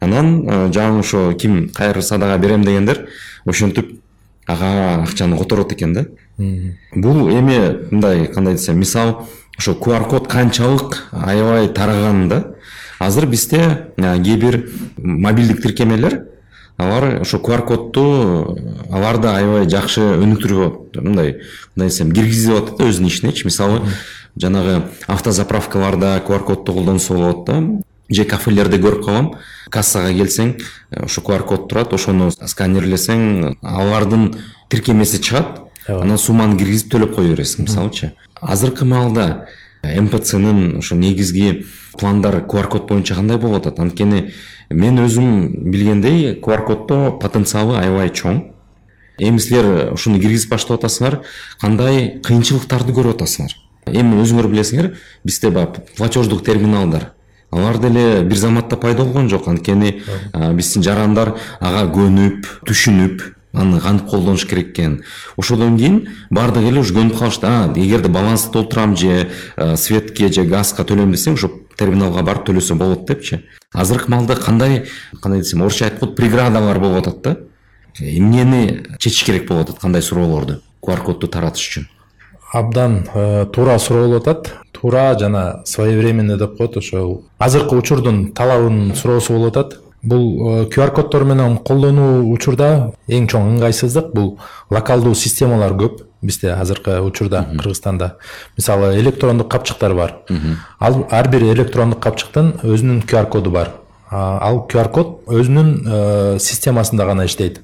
Анан 0.00 0.70
жаңы 0.72 1.00
ошо 1.00 1.34
ким 1.34 1.68
кайыр 1.74 2.02
садага 2.02 2.38
берем 2.38 2.62
дегендер 2.64 3.08
ошентип 3.44 4.00
ага 4.46 5.02
акчаны 5.02 5.36
которот 5.36 5.72
экен 5.72 5.92
да. 5.92 6.06
Бул 6.38 7.28
эми 7.28 7.88
мындай 7.90 8.26
кандай 8.26 8.54
десем 8.54 8.78
мисалы 8.78 9.16
ошо 9.58 9.72
qr 9.72 10.08
код 10.08 10.28
канчалык 10.28 11.08
аябай 11.12 11.68
тараган 11.68 12.28
да. 12.28 12.44
Азыр 12.98 13.26
бизде 13.26 13.92
кээ 13.96 14.36
бир 14.36 14.70
мобилдик 14.96 15.62
тиркемелер 15.62 16.28
алар 16.78 17.20
ошо 17.20 17.38
qr 17.38 17.64
кодду 17.66 18.56
алар 18.90 19.18
да 19.18 19.36
аябай 19.36 19.68
жакшы 19.68 20.00
өнүктүрүп 20.00 20.96
мындай 21.02 21.34
мындай 21.74 21.90
десем 21.90 22.12
киргизип 22.14 22.54
атат 22.56 22.78
да 22.78 22.88
өзүнүн 22.88 23.10
ичинечи 23.10 23.46
мисалы 23.46 23.82
жанагы 24.36 24.82
автозаправкаларда 25.06 26.16
qr 26.26 26.44
кодду 26.44 26.72
колдонсо 26.72 27.14
болот 27.14 27.46
да 27.46 27.60
же 28.08 28.24
кафелерде 28.24 28.78
көрүп 28.80 29.04
калгам 29.04 29.32
кассага 29.70 30.12
келсең 30.16 30.54
ошо 31.04 31.22
qr 31.26 31.44
код 31.44 31.68
турат 31.68 31.92
ошону 31.92 32.30
сканерлесең 32.30 33.58
алардын 33.62 34.30
тиркемеси 34.70 35.20
чыгат 35.20 35.64
анан 35.88 36.18
сумманы 36.18 36.58
киргизип 36.60 36.92
төлөп 36.92 37.16
кое 37.16 37.32
бересиң 37.32 37.66
мисалычы. 37.66 38.12
Азыркы 38.40 38.84
маалда 38.84 39.48
мпцнын 39.82 40.78
ошо 40.78 40.96
негизги 40.96 41.64
пландар 41.98 42.40
qr 42.46 42.68
код 42.68 42.88
боюнча 42.88 43.14
кандай 43.14 43.38
болуп 43.38 43.60
атат? 43.62 43.80
Анткени 43.80 44.30
мен 44.70 44.98
өзүм 45.04 45.70
билгендей 45.70 46.34
qr 46.40 46.64
коддо 46.66 47.18
потенциалы 47.20 47.78
аябай 47.78 48.10
чоң. 48.10 48.42
Эми 49.18 49.38
силер 49.38 49.92
ушуну 49.92 50.20
киргизип 50.22 50.50
баштап 50.50 50.78
атасыңар 50.78 51.20
кандай 51.60 52.20
кыйынчылыктарды 52.22 52.94
көрүп 52.94 53.18
атасыңар? 53.18 53.56
Эми 53.88 54.20
өзүңөр 54.22 54.50
билесиңер 54.52 54.92
бизде 55.24 55.50
баягы 55.50 55.82
платеждук 55.96 56.44
терминалдар. 56.46 57.12
Алар 57.50 57.78
деле 57.80 58.22
бир 58.22 58.36
заматта 58.36 58.76
пайда 58.76 59.04
болгон 59.04 59.28
жок. 59.28 59.48
Анткени 59.48 60.02
биздин 60.54 60.84
жарандар 60.84 61.34
ага 61.60 61.86
көнүп 61.90 62.46
түшүнүп 62.68 63.22
аны 63.58 63.80
кантип 63.80 64.08
колдонуш 64.08 64.46
керек 64.46 64.70
экен 64.70 65.02
ошодон 65.36 65.76
кийин 65.76 66.08
баардыгы 66.30 66.68
эле 66.68 66.80
уже 66.80 66.94
көнүп 66.94 67.18
калышты. 67.18 67.46
А 67.46 67.72
эгерде 67.74 68.08
балансты 68.08 68.52
толтурам 68.52 68.96
же 68.96 69.30
светке 69.76 70.32
же 70.32 70.44
газга 70.44 70.84
төлөйм 70.84 71.12
десең 71.12 71.34
ошо 71.34 71.50
терминалга 71.76 72.22
барып 72.22 72.46
төлөсө 72.48 72.74
болот 72.74 73.06
депчи. 73.06 73.42
Азыркы 73.74 74.10
маалда 74.10 74.36
кандай 74.36 74.86
кандай 75.22 75.42
десем 75.42 75.62
орусча 75.62 75.86
айтып 75.86 76.00
коет 76.00 76.16
преградалар 76.16 76.78
болуп 76.78 77.06
атат 77.06 77.22
да. 77.22 77.36
Эмнени 78.00 78.84
чечиш 78.98 79.24
керек 79.24 79.48
болуп 79.48 79.68
атат 79.68 79.80
кандай 79.82 80.02
суроолорду 80.02 80.62
qr 80.82 81.02
кодду 81.02 81.26
таратыш 81.26 81.68
үчүн? 81.68 81.88
Абдан 82.52 83.02
туура 83.52 83.78
суроо 83.78 84.08
болуп 84.08 84.22
атат. 84.22 84.54
Туура 84.72 85.18
жана 85.18 85.62
своевременный 85.66 86.38
деп 86.38 86.56
коет 86.56 86.76
ошол. 86.76 87.24
Азыркы 87.38 87.76
учурдун 87.76 88.32
талабынын 88.32 88.94
суроосу 88.94 89.34
болуп 89.34 89.56
атат. 89.56 89.80
Бул 90.08 90.68
qr 90.72 90.92
коддор 90.94 91.24
менен 91.28 91.58
колдонуу 91.58 92.32
учурда 92.32 92.92
эң 93.08 93.28
чоң 93.30 93.52
ыңгайсыздык 93.54 94.12
бул 94.14 94.38
локалдуу 94.70 95.14
системалар 95.14 95.76
көп 95.78 96.02
бизде 96.22 96.52
азыркы 96.52 97.00
учурда 97.00 97.44
кыргызстанда. 97.58 98.16
Мисалы 98.56 98.96
электрондук 99.00 99.50
капчыктар 99.50 99.94
бар. 99.94 100.16
Ал 100.80 101.06
ар 101.10 101.28
бир 101.28 101.44
электрондук 101.52 102.00
капчыктын 102.02 102.54
өзүнүн 102.62 103.04
qr 103.06 103.28
коду 103.30 103.50
бар. 103.50 103.74
Ал 104.10 104.64
qr 104.70 104.90
код 104.90 105.18
өзүнүн 105.26 106.38
системасында 106.40 107.06
гана 107.06 107.26
иштейт. 107.26 107.60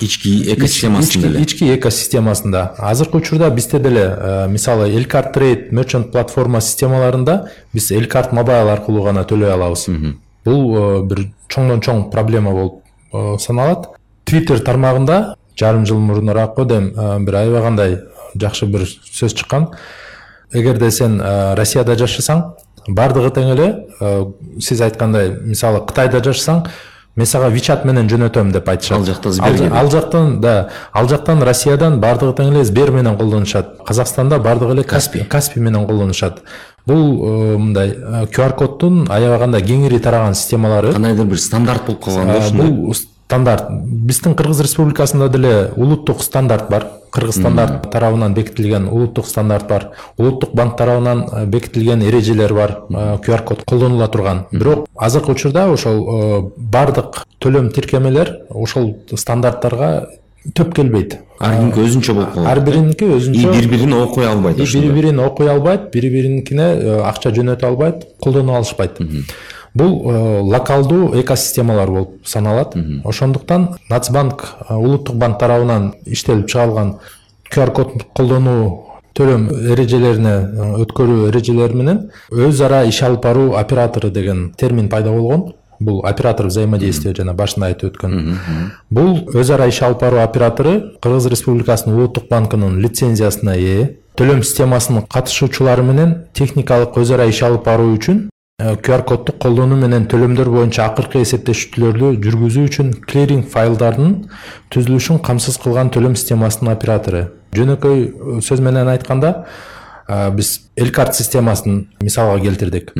Ички 0.00 0.30
экосистемасында 0.54 1.28
эле. 1.28 1.42
ички 1.42 1.66
экосистемасында. 1.74 2.74
Азыркы 2.78 3.18
учурда 3.18 3.50
бизде 3.50 3.78
деле 3.78 4.46
мисалы 4.48 4.88
элкарт 4.96 5.34
трейд 5.34 5.72
мерчант 5.72 6.10
платформа 6.12 6.60
системаларында 6.60 7.50
биз 7.74 7.90
элкарт 7.92 8.32
мобайл 8.32 8.70
аркылуу 8.72 9.04
гана 9.04 9.26
төлөй 9.28 9.52
алабыз 9.52 9.88
бул 10.44 11.04
бир 11.08 11.26
чоңдон 11.48 11.80
чоң 11.84 12.10
проблема 12.12 12.52
болуп 12.52 13.40
саналат. 13.40 13.88
Твиттер 14.24 14.62
тармагында 14.64 15.36
жарым 15.58 15.86
жыл 15.86 15.98
мурунураак 15.98 16.54
го 16.56 16.64
дейм 16.64 16.92
бир 17.26 17.34
аябай 17.42 17.62
кандай 17.62 17.98
жакшы 18.34 18.66
бир 18.66 18.86
сөз 18.86 19.34
чыккан. 19.34 19.70
Эгерде 20.52 20.90
сен 20.90 21.20
россияда 21.58 21.96
жашасаң 21.98 22.44
баардыгы 22.88 23.30
тең 23.34 23.52
эле 23.52 23.68
сиз 24.58 24.80
айткандай 24.80 25.30
мисалы 25.44 25.84
кытайда 25.86 26.22
жашасаң 26.24 26.64
мен 27.16 27.26
сага 27.26 27.48
вичат 27.50 27.84
менен 27.84 28.08
жөнөтөм 28.08 28.52
деп 28.52 28.68
айтышат 28.68 28.98
ал 28.98 29.04
жакта 29.04 29.32
сбер 29.32 29.72
ал 29.72 29.90
жактан 29.90 30.40
да 30.40 30.68
ал 30.92 31.08
жактан 31.08 31.42
россиядан 31.42 32.00
баардыгы 32.00 32.36
тең 32.38 32.52
эле 32.54 32.64
сбер 32.64 32.90
менен 32.90 33.16
колдонушат. 33.16 33.78
Казакстанда 33.86 34.38
баардыгы 34.38 34.72
эле 34.72 34.84
каспи 34.84 35.24
каспи 35.24 35.60
менен 35.60 35.86
колдонушат. 35.86 36.42
Бул 36.86 37.58
мындай 37.58 37.96
qr 38.32 38.54
коддун 38.56 39.06
аябай 39.10 39.38
кандай 39.38 39.62
кеңири 39.62 39.98
тараган 39.98 40.34
системалары. 40.34 40.92
Кандайдыр 40.92 41.26
бир 41.26 41.38
стандарт 41.38 41.86
болуп 41.86 42.04
калган 42.04 42.32
да 42.32 42.38
ушундай. 42.38 42.70
бул 42.70 42.94
стандарт. 43.30 43.70
Биздин 43.70 44.34
кыргыз 44.34 44.64
республикасында 44.66 45.28
деле 45.30 45.70
улуттук 45.76 46.24
стандарт 46.26 46.70
бар. 46.70 46.86
Кыргыз 47.14 47.38
стандарт 47.38 47.90
тарабынан 47.90 48.34
бекитилген 48.34 48.88
улуттук 48.88 49.26
стандарт 49.26 49.68
бар. 49.68 49.90
Улуттук 50.18 50.54
банк 50.54 50.76
тарабынан 50.76 51.24
бекитилген 51.46 52.02
эрежелер 52.02 52.54
бар 52.54 52.76
qr 52.90 53.44
код 53.44 53.64
колдонула 53.64 54.08
турган 54.08 54.44
бирок 54.52 54.86
азыркы 54.96 55.32
учурда 55.32 55.66
ошол 55.72 56.52
баардык 56.56 57.24
төлөм 57.40 57.70
тиркемелер 57.74 58.32
ошол 58.50 58.94
стандарттарга 59.14 60.08
төп 60.56 60.74
келбейт 60.74 61.18
ар 61.38 61.54
бириники 61.54 61.84
өзүнчө 61.84 62.16
болуп 62.16 62.34
калат 62.34 62.50
ар 62.52 62.60
бириники 62.64 63.08
өзүнчө 63.16 63.40
и 63.40 63.52
бири 63.56 63.70
бирин 63.74 63.94
окуй 63.98 64.26
албайт 64.26 64.56
бири 64.56 64.90
бирин 64.96 65.20
окуй 65.20 65.50
албайт 65.52 65.90
бири 65.92 66.10
биринкине 66.10 66.68
акча 67.04 67.32
жөнөтө 67.36 67.68
албайт 67.68 68.06
колдоно 68.22 68.56
алышпайт 68.56 69.00
бул 69.74 69.96
локалдуу 70.50 71.14
экосистемалар 71.20 71.90
болуп 71.90 72.26
саналат. 72.26 72.74
Ошондуктан 73.04 73.76
нацбанк 73.88 74.46
улуттук 74.68 75.16
банк 75.16 75.38
тарабынан 75.38 75.94
иштелип 76.06 76.48
чыгарылган 76.48 76.98
qr 77.50 77.70
код 77.74 77.92
колдонуу 78.14 78.86
төлөм 79.14 79.48
эрежелерине 79.72 80.34
өткөрүү 80.84 81.30
эрежелери 81.30 81.74
менен 81.74 82.04
өз 82.30 82.60
ара 82.62 82.84
иш 82.86 83.02
алып 83.02 83.24
баруу 83.24 83.54
оператору 83.58 84.10
деген 84.10 84.52
термин 84.56 84.88
пайда 84.88 85.10
болгон. 85.12 85.52
Бул 85.80 86.02
оператор 86.04 86.46
взаимодействия 86.46 87.14
жана 87.16 87.32
башында 87.32 87.70
айтып 87.70 87.94
өткөн. 87.94 88.34
Бул 88.90 89.14
өз 89.32 89.50
ара 89.50 89.66
иш 89.68 89.80
алып 89.82 90.02
баруу 90.02 90.20
оператору 90.20 90.74
кыргыз 91.00 91.30
республикасынын 91.32 91.96
улуттук 91.96 92.28
банкынын 92.28 92.76
лицензиясына 92.84 93.54
ээ 93.56 93.86
төлөм 94.20 94.42
системасынын 94.44 95.06
катышуучулары 95.08 95.82
менен 95.82 96.12
техникалык 96.36 96.98
өз 97.00 97.14
ара 97.16 97.30
иш 97.32 97.40
алып 97.42 97.64
баруу 97.64 97.94
үчүн 97.96 98.26
qr 98.60 99.04
кодду 99.08 99.32
колдонуу 99.40 99.78
менен 99.80 100.04
төлөмдөр 100.10 100.50
боюнча 100.52 100.84
акыркы 100.90 101.22
эсептештирүүлөрдү 101.24 102.20
жүргүзүү 102.26 102.64
үчүн 102.68 102.90
клиринг 103.08 103.48
файлдардын 103.48 104.16
түзүлүшүн 104.74 105.20
камсыз 105.24 105.56
кылган 105.62 105.88
төлөм 105.94 106.16
системасынын 106.18 106.72
оператору. 106.74 107.22
Жөнөкөй 107.56 108.42
сөз 108.44 108.60
менен 108.60 108.90
айтканда 108.92 109.46
биз 110.36 110.52
элкарт 110.76 111.16
системасын 111.16 111.86
мисалга 112.02 112.40
келтирдик. 112.42 112.92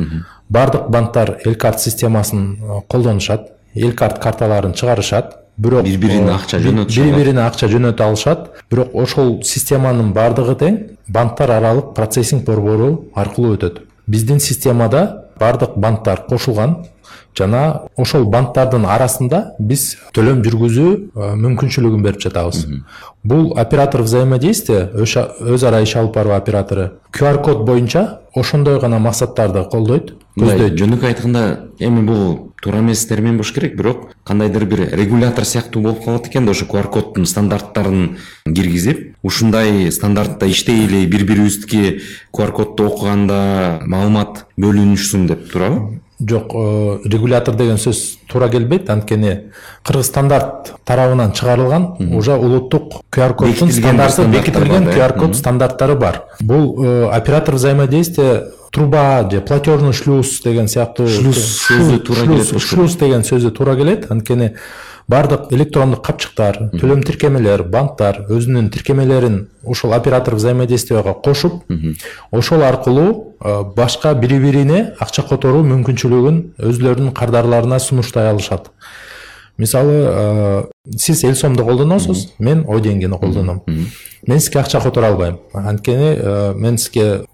Баардык 0.49 0.89
банктар 0.89 1.37
элкарт 1.45 1.79
системасын 1.79 2.57
колдонушат 2.89 3.51
элкарт 3.75 4.19
карталарын 4.23 4.73
чыгарышат 4.73 5.37
бирок 5.57 5.83
бири 5.85 5.97
бирине 5.97 6.33
акча 6.33 6.57
жөнөтүшөт 6.57 7.05
бири 7.05 7.15
бирине 7.19 7.45
акча 7.45 7.69
жөнөтө 7.69 8.07
алышат. 8.07 8.49
Бирок 8.71 8.95
ошол 8.95 9.41
системанын 9.43 10.13
баардыгы 10.15 10.55
тең 10.57 10.79
банктар 11.07 11.51
аралык 11.51 11.93
процессинг 11.93 12.45
борбору 12.47 13.11
аркылуу 13.13 13.57
өтөт. 13.57 13.83
Биздин 14.07 14.39
системада 14.39 15.30
баардык 15.41 15.75
банттар 15.75 16.25
кошулган 16.29 16.77
жана 17.37 17.87
ошол 17.97 18.25
банттардын 18.31 18.85
арасында 18.85 19.41
биз 19.59 19.95
төлөм 20.15 20.41
жүргүзүү 20.45 20.91
мүмкүнчүлүгүн 21.43 22.03
берип 22.03 22.23
жатабыз. 22.25 22.65
Бул 23.23 23.53
оператор 23.59 24.03
взаимодействия 24.03 24.89
өз 24.93 25.65
ара 25.67 25.81
иш 25.85 25.95
алып 25.95 26.15
баруу 26.15 26.35
оператору 26.35 26.89
qr 27.11 27.41
код 27.43 27.65
боюнча 27.65 28.21
ошондой 28.35 28.79
гана 28.79 28.99
максаттарды 28.99 29.63
колдойт 29.71 30.13
көздөйт. 30.37 30.77
жөнөкөй 30.79 31.13
айтканда 31.13 31.71
эми 31.79 32.05
бул 32.05 32.50
туура 32.61 32.79
эмес 32.79 33.05
термин 33.07 33.37
болуш 33.37 33.51
керек. 33.53 33.75
Бирок 33.75 34.11
кандайдыр 34.23 34.65
бир 34.65 34.89
регулятор 34.93 35.45
сыяктуу 35.45 35.81
болуп 35.81 36.05
калат 36.05 36.27
экен 36.27 36.45
да 36.45 36.51
ошо 36.51 36.65
qr 36.65 36.87
коддун 36.89 37.25
стандарттарын 37.25 38.17
киргизип 38.45 39.15
ушундай 39.23 39.91
стандартта 39.91 40.47
иштей 40.47 40.85
эле 40.85 41.05
бири 41.07 41.23
бирибиздики 41.23 42.01
qr 42.33 42.51
кодду 42.51 42.85
окуганда 42.85 43.81
маалымат 43.85 44.45
бөлүнүшсүн 44.57 45.27
деп 45.27 45.51
туурабы? 45.51 45.99
Жок 46.21 46.53
э, 46.53 46.99
регулятор 47.09 47.55
деген 47.55 47.79
сөз 47.81 48.19
туура 48.29 48.47
келбейт. 48.49 48.89
Анткени 48.89 49.51
кыргыз 49.83 50.05
стандарт 50.05 50.75
тарабынан 50.85 51.31
чыгарылган 51.33 51.95
уже 52.13 52.35
улуттук 52.35 53.01
qr 53.11 53.33
коддун 53.33 53.71
стандарты 53.71 54.27
бекитилген 54.27 54.85
qr 54.93 55.17
код 55.17 55.35
стандарттары 55.35 55.95
бар. 55.95 56.25
Бул 56.39 56.85
э, 56.85 57.09
оператор 57.09 57.55
взаимодействия 57.55 58.43
труба 58.71 59.27
же 59.29 59.41
платежный 59.41 59.93
шлюз 59.93 60.41
деген 60.41 60.67
сыяктуу 60.67 61.07
шлюз 61.07 61.69
шлюз 62.59 62.95
деген 62.95 63.23
сөзү 63.23 63.51
туура 63.51 63.75
келет 63.75 64.09
анткени 64.11 64.53
баардык 65.11 65.51
электрондук 65.51 66.05
капчыктар 66.05 66.57
төлөм 66.79 67.03
тиркемелер 67.03 67.63
банктар 67.63 68.21
өзүнүн 68.29 68.69
тиркемелерин 68.71 69.49
ушул 69.63 69.93
оператор 69.93 70.35
взаимодействияга 70.35 71.13
кошуп 71.13 71.63
ошол 72.31 72.63
аркылуу 72.63 73.35
башка 73.75 74.13
бири 74.13 74.39
бирине 74.39 74.93
акча 74.99 75.23
которуу 75.27 75.65
мүмкүнчүлүгүн 75.67 76.41
өзүлөрүнүн 76.57 77.13
кардарларына 77.17 77.79
сунуштай 77.79 78.29
алышат 78.31 78.71
мисалы 79.57 80.69
сиз 80.95 81.23
эл 81.23 81.35
сомду 81.35 81.65
колдоносуз 81.65 82.29
мен 82.39 82.63
ой 82.67 82.81
деньгини 82.81 83.17
колдоном 83.17 83.63
мен 83.67 84.39
сизге 84.39 84.59
акча 84.59 84.79
которо 84.79 85.07
албайм 85.07 85.39
анткени 85.53 86.55
мен 86.55 86.77
сизге 86.77 87.25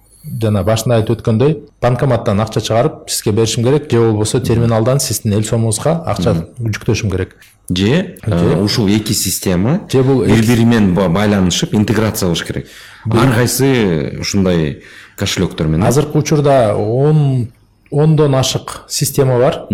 жана 0.41 0.63
башында 0.63 1.01
айтып 1.01 1.17
өткөндөй 1.17 1.57
банкоматтан 1.81 2.39
акча 2.41 2.61
чыгарып 2.61 3.09
сизге 3.09 3.31
беришим 3.31 3.63
керек. 3.63 3.91
Же 3.91 3.99
болбосо 3.99 4.39
терминалдан 4.41 4.99
сиздин 4.99 5.33
эл 5.33 5.43
сомуңузга 5.43 6.01
акча 6.05 6.35
жүктөшүм 6.59 7.11
керек. 7.11 7.35
Же 7.69 8.17
ушул 8.61 8.87
эки 8.87 9.13
система 9.13 9.81
же 9.91 10.03
бул 10.03 10.23
бири 10.25 10.45
бири 10.47 10.65
менен 10.65 10.93
байланышып 10.95 11.73
интеграция 11.75 12.27
кылыш 12.27 12.45
керек 12.47 12.67
ар 13.11 13.33
кайсы 13.35 14.17
ушундай 14.19 14.83
кошелектор 15.17 15.67
менен 15.67 15.83
азыркы 15.83 16.17
учурда 16.17 16.75
он 16.75 17.51
ондон 17.91 18.35
ашык 18.35 18.83
система 18.87 19.39
бар. 19.39 19.67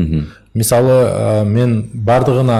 Мисалы 0.53 1.43
мен 1.45 1.89
баардыгына 1.93 2.57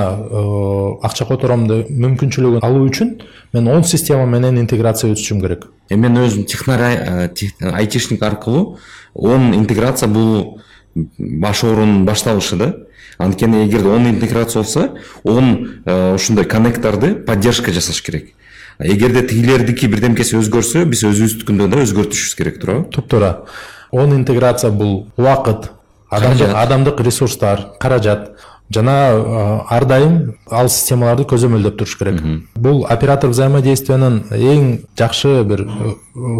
акча 1.04 1.26
котороомду 1.26 1.84
мүмкүнчүлүгүн 1.90 2.64
алуу 2.66 2.88
үчүн 2.90 3.16
мен 3.54 3.68
он 3.68 3.84
система 3.84 4.26
менен 4.26 4.58
интеграция 4.60 5.12
өтүшүм 5.14 5.42
керек. 5.42 5.68
Эми 5.90 6.08
мен 6.08 6.24
өзүм 6.26 6.46
технарь 6.50 7.30
айтишник 7.62 8.24
аркылуу 8.24 8.80
он 9.14 9.54
интеграция 9.54 10.10
бул 10.10 10.62
баш 10.96 11.64
оорунун 11.64 12.06
башталышы 12.06 12.56
да. 12.58 12.74
Анткени 13.18 13.68
эгерде 13.68 13.90
он 13.90 14.08
интеграция 14.10 14.64
болсо 14.64 14.90
он 15.24 15.84
ушундай 15.86 16.46
коннекторду 16.46 17.16
поддержка 17.16 17.72
жасаш 17.72 18.02
керек. 18.02 18.34
Эгерде 18.80 19.22
тигилердики 19.28 19.86
бирдемкеси 19.86 20.40
өзгөрсө 20.40 20.88
биз 20.90 21.04
өзүбүздүкүндө 21.06 21.68
да 21.70 21.84
өзгөртүшүбүз 21.86 22.36
керек 22.40 22.58
туурабы 22.58 22.90
туп 22.90 23.08
туура 23.08 23.46
он 23.92 24.16
интеграция 24.16 24.72
бул 24.72 25.12
убакыт 25.16 25.70
адамдык 26.14 27.02
ресурстар 27.02 27.70
каражат 27.80 28.32
жана 28.74 29.64
ар 29.70 29.86
дайым 29.86 30.36
ал 30.50 30.70
системаларды 30.70 31.26
көзөмөлдөп 31.30 31.78
туруш 31.78 31.98
керек. 31.98 32.22
Бул 32.56 32.86
оператор 32.90 33.30
взаимодействиянын 33.30 34.24
эң 34.32 34.80
жакшы 34.98 35.44
бир 35.44 35.68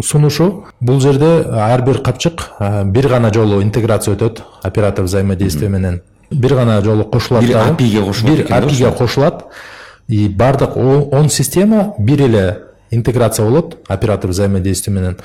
сунушу. 0.02 0.64
Бул 0.80 1.00
жерде 1.00 1.44
ар 1.50 1.82
бир 1.82 2.00
капчык 2.02 2.48
бир 2.86 3.08
гана 3.08 3.32
жолу 3.34 3.62
интеграция 3.62 4.16
өтөт 4.16 4.42
оператор 4.62 5.04
взаимодействия 5.04 5.68
менен. 5.68 6.02
Бир 6.30 6.54
гана 6.54 6.80
жолу 6.82 7.04
кошулат 7.04 7.44
бир 7.44 7.56
апиге 7.56 8.02
кошулат 8.02 8.36
бир 8.36 8.46
апиге 8.50 8.90
кошулат. 8.90 9.44
И 10.08 10.28
баардык 10.28 10.76
он 10.76 11.28
система 11.30 11.94
бир 11.98 12.22
эле 12.22 12.58
интеграция 12.90 13.46
болот 13.46 13.78
оператор 13.88 14.30
взаимодействия 14.30 14.92
менен. 14.92 15.18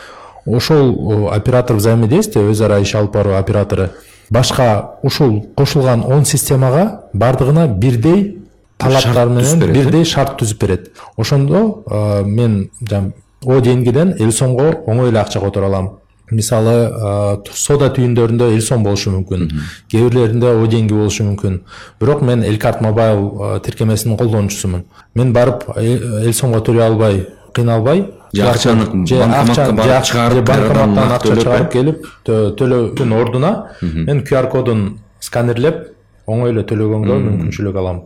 Ошол 0.45 1.29
оператор 1.31 1.75
взаимодействия 1.75 2.43
өз 2.49 2.61
ара 2.65 2.79
иш 2.81 2.95
алып 2.95 3.13
баруу 3.13 3.35
оператору 3.35 3.89
башка 4.29 4.99
ушул 5.03 5.47
кошулган 5.55 6.03
он 6.05 6.25
системага 6.25 7.05
баардыгына 7.13 7.67
бирдей 7.67 8.41
талаптар 8.77 9.29
менен 9.29 9.73
бирдей 9.73 10.05
шарт 10.05 10.39
түзүп 10.41 10.61
берет. 10.61 10.91
Ошондо 11.17 11.83
мен 12.25 12.69
о 13.45 13.59
деньгиден 13.61 14.15
эл 14.19 14.31
сомго 14.31 14.83
оңой 14.85 15.09
эле 15.09 15.19
акча 15.19 15.39
которо 15.39 15.65
алам. 15.65 15.89
Мисалы 16.31 17.41
сода 17.51 17.89
түйүндөрүндө 17.89 18.51
эл 18.53 18.61
сом 18.61 18.83
болушу 18.83 19.09
мүмкүн 19.09 19.49
кээ 19.89 20.09
бирлеринде 20.09 20.51
о 20.53 20.67
деньги 20.67 20.93
болушу 20.93 21.23
мүмкүн. 21.23 21.61
Бирок 21.99 22.21
мен 22.21 22.43
эл 22.43 22.59
карт 22.59 22.81
мобайл 22.81 23.59
тиркемесинин 23.65 24.17
колдонуучусумун 24.17 24.85
мен 25.15 25.33
барып 25.33 25.65
эл 25.75 26.33
сомго 26.33 26.61
төлөй 26.61 26.85
албай 26.85 27.25
кыйналбай 27.53 28.05
акчаны 28.37 28.85
чыгарып 29.05 30.45
банкоматтан 30.47 31.13
акча 31.15 31.35
чыгарып 31.35 31.71
келип 31.73 32.05
төлөөнүн 32.25 33.15
ордуна 33.17 33.51
мен 33.81 34.23
qr 34.27 34.49
кодун 34.51 34.85
сканерлеп 35.19 35.87
оңой 36.29 36.53
эле 36.53 36.63
төлөгөнгө 36.69 37.17
мүмкүнчүлүк 37.25 37.81
алам 37.81 38.03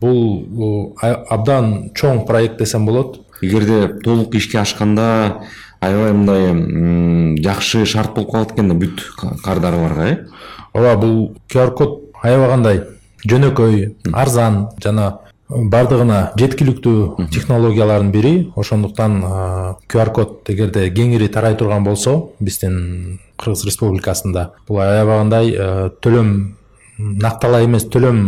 бул 0.00 0.96
абдан 1.02 1.90
чоң 1.96 2.24
проект 2.28 2.58
десем 2.60 2.86
болот 2.88 3.20
эгерде 3.42 4.00
толук 4.04 4.34
ишке 4.34 4.58
ашканда 4.60 5.42
аябай 5.80 6.12
мындай 6.12 7.42
жакшы 7.44 7.84
шарт 7.86 8.14
болуп 8.14 8.32
калат 8.32 8.52
экен 8.52 8.68
да 8.68 8.74
бүт 8.74 9.04
кардарларга 9.44 10.08
э 10.08 10.16
ооба 10.74 10.96
бул 11.00 11.36
qr 11.52 11.72
код 11.74 12.00
аябай 12.22 12.50
кандай 12.50 12.82
жөнөкөй 13.28 13.96
арзан 14.12 14.68
жана 14.82 15.18
баардыгына 15.48 16.32
жеткиликтүү 16.40 17.28
технологиялардын 17.30 18.10
бири 18.10 18.34
ошондуктан 18.56 19.20
qr 19.90 20.12
код 20.12 20.50
эгерде 20.50 20.88
кеңири 20.90 21.28
тарай 21.32 21.56
турган 21.56 21.84
болсо 21.84 22.16
биздин 22.40 23.20
кыргыз 23.38 23.64
республикасында 23.68 24.50
бул 24.68 24.80
аябай 24.82 25.22
кандай 25.22 25.52
төлөм 26.02 26.32
накталай 26.98 27.66
эмес 27.66 27.86
төлөм 27.92 28.20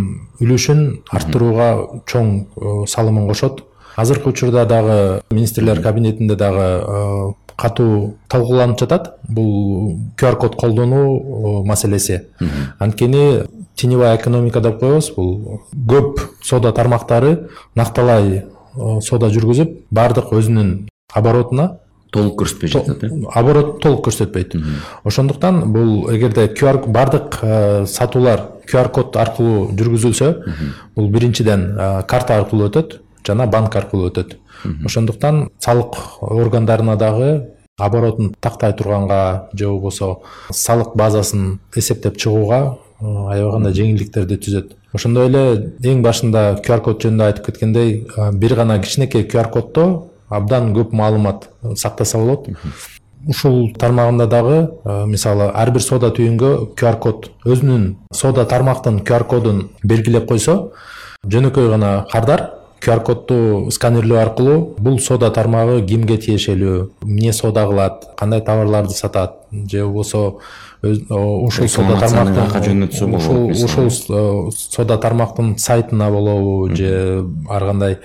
үлүшүн 0.44 0.84
арттырууга 1.10 1.68
чоң 2.06 2.84
салымын 2.86 3.26
кошот. 3.28 3.64
Азыркы 3.96 4.30
учурда 4.30 4.64
дагы 4.66 5.22
министрлер 5.30 5.80
кабинетинде 5.82 6.36
дагы 6.36 7.34
катуу 7.58 8.14
талкууланып 8.30 8.78
жатат. 8.80 9.14
Бул 9.28 9.96
qr 10.16 10.36
код 10.38 10.56
колдонуу 10.56 11.64
маселеси. 11.66 12.22
Анткени 12.78 13.44
теневая 13.76 14.16
экономика 14.16 14.60
деп 14.60 14.80
коебуз. 14.80 15.10
Бул 15.16 15.60
көп 15.74 16.22
соода 16.42 16.72
тармактары 16.72 17.48
накталай 17.74 18.44
соода 19.02 19.32
жүргүзүп 19.34 19.74
баардык 19.90 20.32
өзүнүн 20.32 20.88
оборотуна 21.16 21.72
толук 22.12 22.38
көрсөтпөй 22.40 22.70
жатат 22.72 23.02
э? 23.04 23.10
оборот 23.34 23.80
толук 23.82 24.06
көрсөтпөйт. 24.06 24.54
Ошондуктан 25.04 25.60
бул 25.72 26.08
эгерде 26.12 26.46
qr 26.48 26.86
баардык 26.86 27.40
сатуулар 27.90 28.46
qr 28.68 28.88
код 28.94 29.16
аркылуу 29.16 29.68
жүргүзүлсө 29.76 30.30
бул 30.96 31.10
биринчиден 31.12 31.68
карта 32.08 32.38
аркылуу 32.38 32.70
өтөт 32.70 33.00
жана 33.28 33.46
банк 33.46 33.76
аркылуу 33.76 34.08
өтөт. 34.10 34.38
Ошондуктан 34.84 35.48
салык 35.60 36.00
органдарына 36.20 36.96
дагы 36.96 37.30
оборотун 37.78 38.34
тактай 38.40 38.72
турганга 38.72 39.48
же 39.52 39.68
болбосо 39.68 40.16
салык 40.50 40.96
базасын 40.96 41.60
эсептеп 41.76 42.18
чыгууга 42.18 42.78
аябай 43.00 43.52
кандай 43.52 43.72
жеңилдиктерди 43.72 44.40
түзөт. 44.42 44.72
Ошондой 44.92 45.28
эле 45.28 45.42
эң 45.84 46.02
башында 46.02 46.58
qr 46.64 46.80
код 46.82 47.04
жөнүндө 47.04 47.26
айтып 47.28 47.50
кеткендей 47.52 48.06
бир 48.32 48.54
гана 48.56 48.80
кичинекей 48.82 49.28
qr 49.28 49.50
коддо 49.52 50.10
абдан 50.28 50.72
көп 50.74 50.92
маалымат 50.96 51.50
сактаса 51.76 52.18
болот. 52.18 52.48
Ушул 53.28 53.72
тармагында 53.78 54.26
дагы 54.26 54.58
мисалы 55.06 55.50
ар 55.54 55.70
бир 55.70 55.82
соода 55.82 56.10
түйүнгө 56.14 56.74
qr 56.78 56.98
код 56.98 57.30
өзүнүн 57.44 57.96
соода 58.14 58.46
тармактын 58.46 59.02
qr 59.04 59.24
кодун 59.28 59.68
белгилеп 59.82 60.28
койсо 60.28 60.72
жөнөкөй 61.26 61.68
гана 61.68 62.06
кардар 62.12 62.48
qr 62.84 63.02
кодду 63.04 63.70
сканерлөө 63.74 64.20
аркылуу 64.22 64.58
бул 64.78 64.98
соода 65.02 65.30
тармагы 65.34 65.82
кимге 65.86 66.16
тиешелүү 66.22 66.76
эмне 67.04 67.32
соода 67.32 67.66
кылат 67.66 68.08
кандай 68.18 68.40
товарларды 68.40 68.94
сатат 68.94 69.36
же 69.50 69.84
болбосо 69.84 70.38
ушул 70.82 71.68
соода 71.68 72.00
тармактын 72.06 72.64
жөнөтсө 72.68 73.10
болот 73.12 73.62
ушул 73.64 73.90
соода 73.90 74.98
тармактын 74.98 75.56
сайтына 75.58 76.10
болобу 76.10 76.74
же 76.74 77.24
ар 77.48 77.66
кандай 77.72 77.98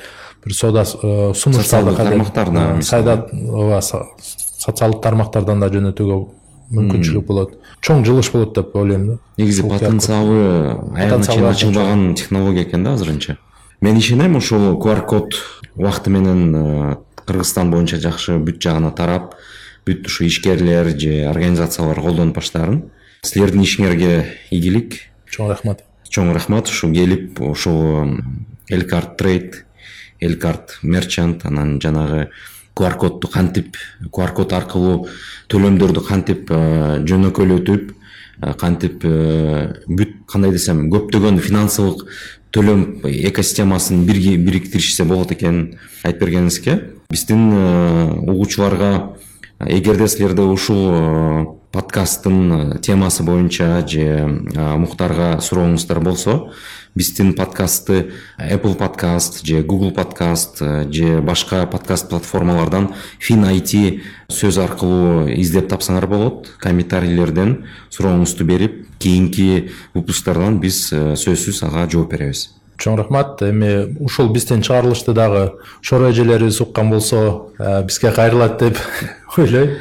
бир 0.45 0.53
соода 0.53 0.85
сунуштарды 0.85 1.95
тармактарына 1.95 2.79
ооба 2.81 3.81
социалдык 3.81 5.01
тармактардан 5.03 5.59
да 5.59 5.69
жөнөтүүгө 5.69 6.23
мүмкүнчүлүк 6.73 7.25
болот. 7.27 7.55
Чоң 7.83 8.03
жылыш 8.07 8.31
болот 8.33 8.53
деп 8.55 8.75
ойлойм 8.79 9.07
да. 9.07 9.17
Негизи 9.37 9.65
потенциалы 9.67 10.77
аягына 10.95 11.25
чейин 11.27 11.49
ачылбаган 11.49 12.05
технология 12.15 12.63
экен 12.63 12.83
да 12.83 12.93
азырынча? 12.93 13.37
Мен 13.83 13.97
ишенем 13.97 14.37
ушул 14.37 14.77
qr 14.79 15.01
код 15.05 15.35
убакыты 15.75 16.09
менен 16.09 16.55
э, 16.55 16.95
кыргызстан 17.27 17.69
боюнча 17.71 17.97
жакшы 17.99 18.37
бүт 18.39 18.61
жагына 18.63 18.93
тарап 18.95 19.33
бүт 19.85 20.07
ушу 20.07 20.23
ишкерлер 20.23 20.87
же 20.95 21.25
организациялар 21.27 21.99
колдонуп 21.99 22.37
баштаарын 22.37 22.85
силердин 23.27 23.65
ишиңерге 23.65 24.13
ийгилик. 24.55 24.95
Чоң 25.27 25.49
рахмат. 25.51 25.83
Чоң 26.07 26.31
рахмат. 26.31 26.71
Ушул 26.71 26.93
келип 26.95 27.41
ушул 27.43 28.21
элкарт 28.71 29.17
трейд 29.19 29.65
элкарт 30.21 30.77
мерчант 30.81 31.43
анан 31.45 31.81
жанагы 31.83 32.29
qr 32.79 32.95
кодду 33.01 33.27
кантип 33.27 33.75
qr 34.05 34.31
код 34.31 34.55
аркылуу 34.55 35.09
төлөмдөрдү 35.51 36.05
кантип 36.07 36.55
э, 36.55 37.03
жөнөкөйлөтүп 37.03 37.91
э, 37.91 38.53
кантип 38.63 39.03
бүт 39.03 40.15
кандай 40.31 40.55
десем 40.55 40.87
көптөгөн 40.87 41.43
финансылык 41.43 42.07
төлөм 42.53 43.01
экосистемасын 43.03 44.05
бирге 44.05 44.37
бириктиришсе 44.37 45.03
болот 45.09 45.31
экенин 45.33 45.79
айтып 46.03 46.25
бергениңизге 46.25 46.79
биздин 47.11 47.49
угуучуларга 48.23 48.93
эгерде 49.67 50.07
силерде 50.07 50.41
ушул 50.41 50.89
э, 50.91 51.45
подкасттын 51.71 52.79
темасы 52.81 53.23
боюнча 53.23 53.85
же 53.87 54.03
э, 54.05 54.77
мухтарга 54.77 55.39
сурооңуздар 55.41 56.01
болсо 56.03 56.53
биздин 56.95 57.33
подкастты 57.33 58.11
apple 58.37 58.75
подкаст 58.75 59.45
же 59.45 59.61
google 59.61 59.91
подкаст 59.91 60.57
э, 60.61 60.91
же 60.91 61.21
башка 61.21 61.65
подкаст 61.65 62.09
платформалардан 62.09 62.93
фин 63.19 63.45
IT 63.45 64.01
сөз 64.29 64.59
аркылуу 64.61 65.27
издеп 65.33 65.69
тапсаңар 65.71 66.05
болот. 66.07 66.51
Комментарийлерден 66.61 67.65
сурооңузду 67.89 68.45
берип 68.45 68.85
кийинки 68.99 69.71
выпусктардан 69.93 70.59
биз 70.61 70.91
сөзсүз 70.93 71.63
ага 71.65 71.87
жооп 71.89 72.13
беребиз. 72.13 72.51
Чоң 72.77 72.97
рахмат. 73.01 73.41
Эми 73.41 73.97
ушул 73.99 74.29
биздин 74.33 74.61
чыгарылышты 74.61 75.13
дагы 75.13 75.53
шоро 75.81 76.11
эжелерибиз 76.11 76.61
уккан 76.61 76.89
болсо 76.91 77.53
э, 77.57 77.83
бизге 77.83 78.11
кайрылат 78.11 78.59
деп 78.59 78.77
ойлойм. 79.37 79.77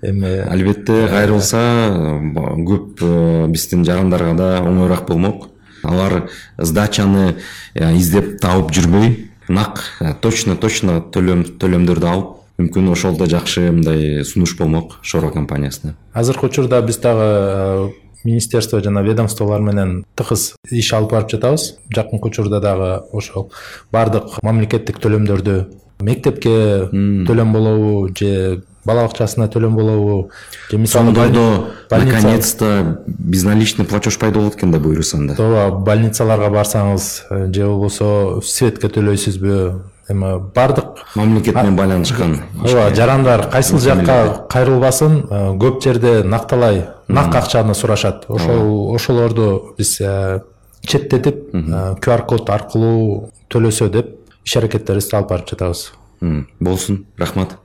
Эми 0.00 0.38
албетте 0.48 1.08
кайрылса 1.08 1.60
э, 1.60 2.64
көп 2.64 3.04
э, 3.04 3.48
биздин 3.48 3.84
жарандарга 3.84 4.34
да 4.36 4.54
оңоюраак 4.64 5.08
болмок 5.08 5.50
алар 5.84 6.30
сдачаны 6.58 7.36
издеп 7.74 8.40
таап 8.40 8.72
жүрбөй. 8.72 9.30
Нак 9.48 9.82
точно 10.24 10.56
точно 10.56 11.02
төлөм 11.12 11.44
төлөмдөрдү 11.60 12.08
алып 12.08 12.30
мүмкүн 12.56 12.88
ошол 12.94 13.18
да 13.18 13.26
жакшы 13.28 13.66
мындай 13.72 14.24
сунуш 14.24 14.56
болмок 14.56 14.98
шоро 15.02 15.30
компаниясына. 15.34 15.96
Азыркы 16.14 16.46
учурда 16.46 16.80
биз 16.82 16.96
дагы 17.02 17.92
министерство 18.24 18.80
жана 18.80 19.02
ведомстволор 19.02 19.60
менен 19.60 20.04
тыгыз 20.16 20.54
иш 20.70 20.92
алып 20.96 21.12
барып 21.12 21.34
жатабыз. 21.34 21.74
Жакынкы 21.92 22.28
учурда 22.30 22.60
дагы 22.60 23.02
ошол 23.12 23.50
баардык 23.92 24.38
мамлекеттик 24.42 25.02
төлөмдөрдү 25.02 25.58
мектепке 26.00 26.88
төлөм 26.90 27.52
болобу 27.52 28.08
же 28.16 28.62
бала 28.84 29.06
бакчасына 29.06 29.48
төлөм 29.48 29.76
болобу 29.76 30.30
же 30.70 30.78
мисалы 30.78 31.12
наконец 31.90 32.52
то 32.52 33.00
безналичный 33.06 33.84
платеж 33.84 34.18
пайда 34.18 34.38
болот 34.38 34.56
экен 34.56 34.70
да 34.70 34.78
буюрса 34.78 35.16
анда 35.16 35.34
ооба 35.38 35.78
больницаларга 35.78 36.50
барсаңыз 36.50 37.24
э, 37.30 37.52
же 37.52 37.66
болбосо 37.66 38.40
светке 38.42 38.88
төлөйсүзбү 38.88 39.58
эми 40.08 40.38
баардык 40.54 41.04
мамлекет 41.14 41.54
менен 41.54 41.76
байланышкан. 41.76 42.40
Ооба 42.62 42.94
жарандар 42.94 43.48
кайсыл 43.50 43.78
жакка 43.80 44.46
кайрылбасын 44.50 45.20
э, 45.30 45.42
көп 45.60 45.82
жерде 45.82 46.22
накталай 46.24 46.88
нак 47.08 47.34
акчаны 47.34 47.74
сурашат 47.74 48.26
ошол 48.28 48.94
ошолорду 48.94 49.74
биз 49.78 49.96
э, 50.00 50.42
четтетип 50.82 51.50
qr 51.54 52.26
код 52.26 52.50
аркылуу 52.50 53.30
төлөсө 53.48 53.90
деп 53.90 54.16
иш 54.44 54.56
аракеттерибизди 54.60 55.16
алып 55.16 55.30
барып 55.30 55.52
жатабыз. 55.54 55.92
Болсун 56.60 57.06
рахмат. 57.18 57.58